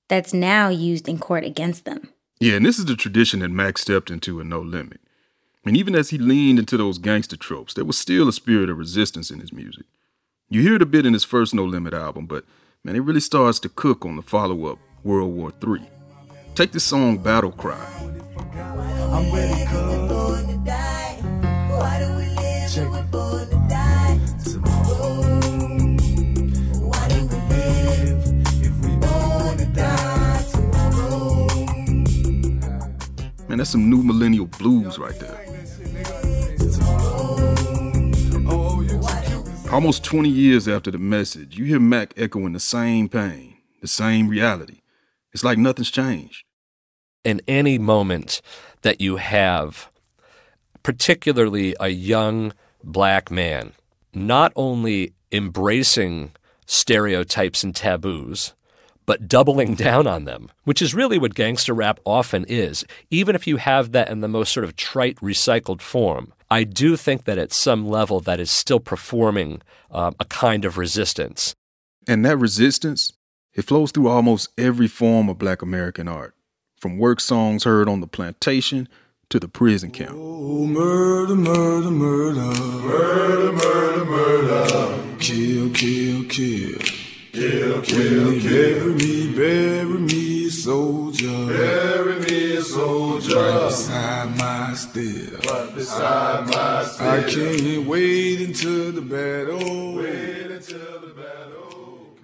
that's 0.09 0.33
now 0.33 0.69
used 0.69 1.07
in 1.09 1.17
court 1.17 1.43
against 1.43 1.85
them. 1.85 2.09
Yeah, 2.39 2.55
and 2.55 2.65
this 2.65 2.77
is 2.77 2.85
the 2.85 2.95
tradition 2.95 3.39
that 3.39 3.49
Mac 3.49 3.77
stepped 3.77 4.11
into 4.11 4.39
in 4.39 4.49
No 4.49 4.61
Limit. 4.61 5.01
And 5.67 5.75
even 5.75 5.95
as 5.95 6.11
he 6.11 6.17
leaned 6.17 6.59
into 6.59 6.77
those 6.77 6.97
gangster 6.97 7.35
tropes, 7.35 7.73
there 7.73 7.83
was 7.83 7.97
still 7.97 8.29
a 8.29 8.31
spirit 8.31 8.69
of 8.69 8.77
resistance 8.77 9.29
in 9.29 9.41
his 9.41 9.51
music. 9.51 9.85
You 10.47 10.61
hear 10.61 10.75
it 10.75 10.81
a 10.81 10.85
bit 10.85 11.05
in 11.05 11.11
his 11.11 11.25
first 11.25 11.53
No 11.53 11.65
Limit 11.65 11.93
album, 11.93 12.25
but 12.25 12.45
man, 12.85 12.95
it 12.95 13.01
really 13.01 13.19
starts 13.19 13.59
to 13.59 13.67
cook 13.67 14.05
on 14.05 14.15
the 14.15 14.21
follow 14.21 14.67
up, 14.67 14.79
World 15.03 15.35
War 15.35 15.51
III. 15.61 15.85
Take 16.55 16.71
the 16.71 16.79
song 16.79 17.17
Battle 17.17 17.51
Cry. 17.51 17.85
I'm 19.11 19.29
ready, 19.29 19.65
cuz. 19.65 19.97
Why 21.69 21.99
do 21.99 22.15
we 22.15 22.29
live 22.29 22.71
Check 22.73 22.89
when 22.89 22.91
we're 22.91 23.03
born 23.11 23.49
to 23.49 23.55
die? 23.67 24.19
Tomorrow. 24.45 25.31
Why 26.79 27.07
do 27.09 27.27
we 27.27 27.39
live 27.51 28.23
if 28.63 28.75
we 28.85 28.95
born 28.95 29.57
to 29.57 29.65
die 29.75 30.45
tomorrow? 30.49 31.47
Man, 33.49 33.57
that's 33.57 33.71
some 33.71 33.89
new 33.89 34.01
millennial 34.01 34.45
blues 34.45 34.97
right 34.97 35.19
there. 35.19 35.46
Almost 39.71 40.03
20 40.05 40.29
years 40.29 40.67
after 40.67 40.91
the 40.91 40.97
message, 40.97 41.57
you 41.57 41.65
hear 41.65 41.79
Mac 41.79 42.13
echoing 42.17 42.53
the 42.53 42.59
same 42.59 43.09
pain, 43.09 43.57
the 43.81 43.87
same 43.87 44.29
reality. 44.29 44.79
It's 45.33 45.43
like 45.43 45.57
nothing's 45.57 45.91
changed. 45.91 46.45
in 47.23 47.41
any 47.47 47.77
moment 47.77 48.41
that 48.83 49.01
you 49.01 49.17
have, 49.17 49.91
particularly 50.83 51.75
a 51.79 51.89
young 51.89 52.53
black 52.83 53.29
man, 53.29 53.73
not 54.13 54.53
only 54.55 55.13
embracing 55.31 56.31
stereotypes 56.65 57.63
and 57.63 57.75
taboos, 57.75 58.53
but 59.05 59.27
doubling 59.27 59.75
down 59.87 60.07
on 60.07 60.23
them, 60.23 60.49
which 60.63 60.81
is 60.81 60.93
really 60.95 61.17
what 61.17 61.35
gangster 61.35 61.73
rap 61.73 61.99
often 62.05 62.45
is. 62.47 62.85
Even 63.09 63.35
if 63.35 63.45
you 63.45 63.57
have 63.57 63.91
that 63.91 64.09
in 64.09 64.21
the 64.21 64.27
most 64.29 64.53
sort 64.53 64.63
of 64.63 64.77
trite, 64.77 65.17
recycled 65.17 65.81
form, 65.81 66.31
I 66.49 66.63
do 66.63 66.95
think 66.95 67.25
that 67.25 67.37
at 67.37 67.51
some 67.51 67.87
level 67.87 68.19
that 68.21 68.39
is 68.39 68.51
still 68.51 68.79
performing 68.79 69.61
um, 69.91 70.15
a 70.19 70.25
kind 70.25 70.65
of 70.65 70.77
resistance. 70.77 71.55
And 72.07 72.25
that 72.25 72.37
resistance, 72.37 73.11
it 73.53 73.63
flows 73.63 73.91
through 73.91 74.07
almost 74.07 74.49
every 74.57 74.87
form 74.87 75.27
of 75.27 75.37
black 75.37 75.61
American 75.61 76.07
art, 76.07 76.35
from 76.79 76.97
work 76.97 77.19
songs 77.19 77.65
heard 77.65 77.89
on 77.89 77.99
the 77.99 78.07
plantation 78.07 78.87
to 79.29 79.39
the 79.39 79.49
prison 79.49 79.91
camp. 79.91 80.15
Oh, 80.15 80.65
murder, 80.65 81.35
murder, 81.35 81.91
murder. 81.91 82.39
Murder, 82.39 83.51
murder, 83.51 84.05
murder. 84.05 85.17
Kill, 85.19 85.69
kill, 85.71 86.23
kill. 86.29 86.79
Kill, 87.33 87.81
kill, 87.81 88.25
when 88.25 88.39
they 88.39 88.47
bury 88.47 88.93
me, 88.93 89.35
bury 89.35 89.85
me, 89.85 90.26
soldier. 90.67 91.47
Bury 91.47 92.19
me, 92.19 92.59
soldier. 92.59 93.37
Right 93.37 93.69
beside 93.69 94.37
my 94.37 94.73
steel. 94.73 95.39
Right 95.49 95.73
beside 95.73 96.47
my 96.47 96.83
steel. 96.83 97.07
I 97.07 97.23
can't 97.23 97.87
wait 97.87 98.41
until 98.41 98.91
the 98.91 98.99
battle. 98.99 99.95
Wait 99.95 100.51
until 100.51 100.99
the 100.99 101.13
battle. 101.15 102.17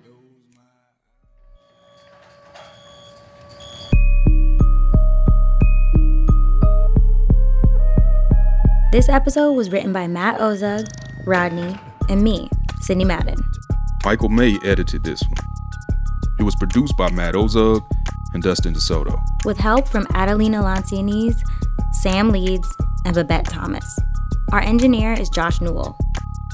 This 8.92 9.08
episode 9.08 9.54
was 9.54 9.72
written 9.72 9.94
by 9.94 10.08
Matt 10.08 10.42
Ozug, 10.42 10.86
Rodney, 11.26 11.80
and 12.10 12.22
me, 12.22 12.50
Sidney 12.82 13.06
Madden. 13.06 13.38
Michael 14.04 14.28
May 14.28 14.60
edited 14.66 15.06
this 15.06 15.24
one. 15.24 15.38
It 16.40 16.44
was 16.44 16.58
produced 16.58 16.98
by 16.98 17.10
Matt 17.10 17.36
Ozug 17.36 17.82
and 18.34 18.42
Dustin 18.44 18.74
DeSoto. 18.74 19.20
with 19.46 19.58
help 19.58 19.88
from 19.88 20.08
Adelina 20.14 20.62
Lancianese, 20.62 21.42
Sam 22.02 22.30
Leeds, 22.30 22.76
and 23.06 23.16
Babette 23.16 23.46
Thomas. 23.46 24.00
Our 24.52 24.62
engineer 24.62 25.14
is 25.14 25.30
Josh 25.30 25.62
Newell, 25.62 25.98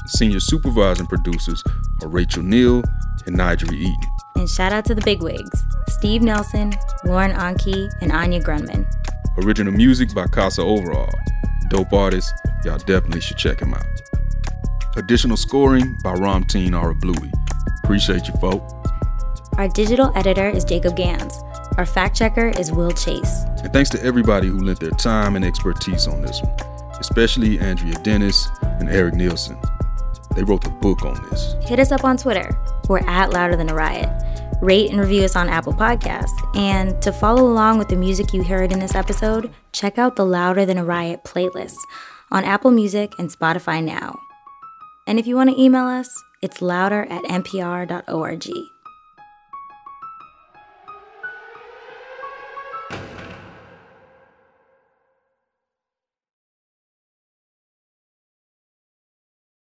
Senior 0.06 0.40
supervising 0.40 1.06
producers 1.06 1.62
are 2.02 2.08
Rachel 2.08 2.42
Neal 2.42 2.82
and 3.26 3.36
Nigel 3.36 3.72
Eaton. 3.72 3.94
and 4.36 4.48
shout 4.50 4.72
out 4.72 4.84
to 4.86 4.94
the 4.94 5.02
bigwigs 5.02 5.64
Steve 5.88 6.22
Nelson, 6.22 6.72
Lauren 7.04 7.32
Onkey, 7.32 7.88
and 8.00 8.10
Anya 8.10 8.40
Grundmann. 8.42 8.86
Original 9.44 9.72
music 9.72 10.12
by 10.14 10.26
Kassa 10.26 10.64
Overall. 10.64 11.10
Dope 11.68 11.92
artist, 11.92 12.32
y'all 12.64 12.78
definitely 12.78 13.20
should 13.20 13.36
check 13.36 13.60
him 13.60 13.72
out. 13.74 13.84
Additional 14.96 15.36
scoring 15.36 15.96
by 16.02 16.14
Ramtin 16.14 16.70
Arablouei. 16.70 17.30
Appreciate 17.84 18.26
you, 18.26 18.34
folk. 18.40 18.62
Our 19.58 19.68
digital 19.68 20.10
editor 20.16 20.48
is 20.48 20.64
Jacob 20.64 20.96
Gans. 20.96 21.34
Our 21.76 21.86
fact 21.86 22.16
checker 22.16 22.48
is 22.58 22.72
Will 22.72 22.90
Chase. 22.90 23.44
And 23.62 23.72
thanks 23.72 23.90
to 23.90 24.02
everybody 24.02 24.48
who 24.48 24.58
lent 24.58 24.80
their 24.80 24.90
time 24.90 25.36
and 25.36 25.44
expertise 25.44 26.06
on 26.06 26.22
this 26.22 26.42
one, 26.42 26.54
especially 26.98 27.58
Andrea 27.58 27.94
Dennis 28.02 28.48
and 28.62 28.88
Erik 28.88 29.14
Nielson. 29.14 29.58
They 30.34 30.44
wrote 30.44 30.62
the 30.62 30.70
book 30.70 31.04
on 31.04 31.14
this. 31.30 31.54
Hit 31.62 31.78
us 31.78 31.92
up 31.92 32.04
on 32.04 32.16
Twitter. 32.16 32.56
We're 32.88 32.98
at 33.00 33.30
Louder 33.30 33.56
Than 33.56 33.70
a 33.70 33.74
Riot. 33.74 34.08
Rate 34.60 34.90
and 34.90 35.00
review 35.00 35.24
us 35.24 35.36
on 35.36 35.48
Apple 35.48 35.72
Podcasts. 35.72 36.56
And 36.56 37.00
to 37.02 37.12
follow 37.12 37.42
along 37.42 37.78
with 37.78 37.88
the 37.88 37.96
music 37.96 38.32
you 38.32 38.42
heard 38.42 38.72
in 38.72 38.78
this 38.78 38.94
episode, 38.94 39.52
check 39.72 39.98
out 39.98 40.16
the 40.16 40.26
Louder 40.26 40.66
Than 40.66 40.78
a 40.78 40.84
Riot 40.84 41.24
playlist 41.24 41.78
on 42.30 42.44
Apple 42.44 42.70
Music 42.70 43.12
and 43.18 43.30
Spotify 43.30 43.82
now. 43.82 44.18
And 45.06 45.18
if 45.18 45.26
you 45.26 45.34
want 45.34 45.50
to 45.50 45.60
email 45.60 45.86
us, 45.86 46.08
it's 46.42 46.62
louder 46.62 47.04
at 47.10 47.22
npr.org. 47.24 48.48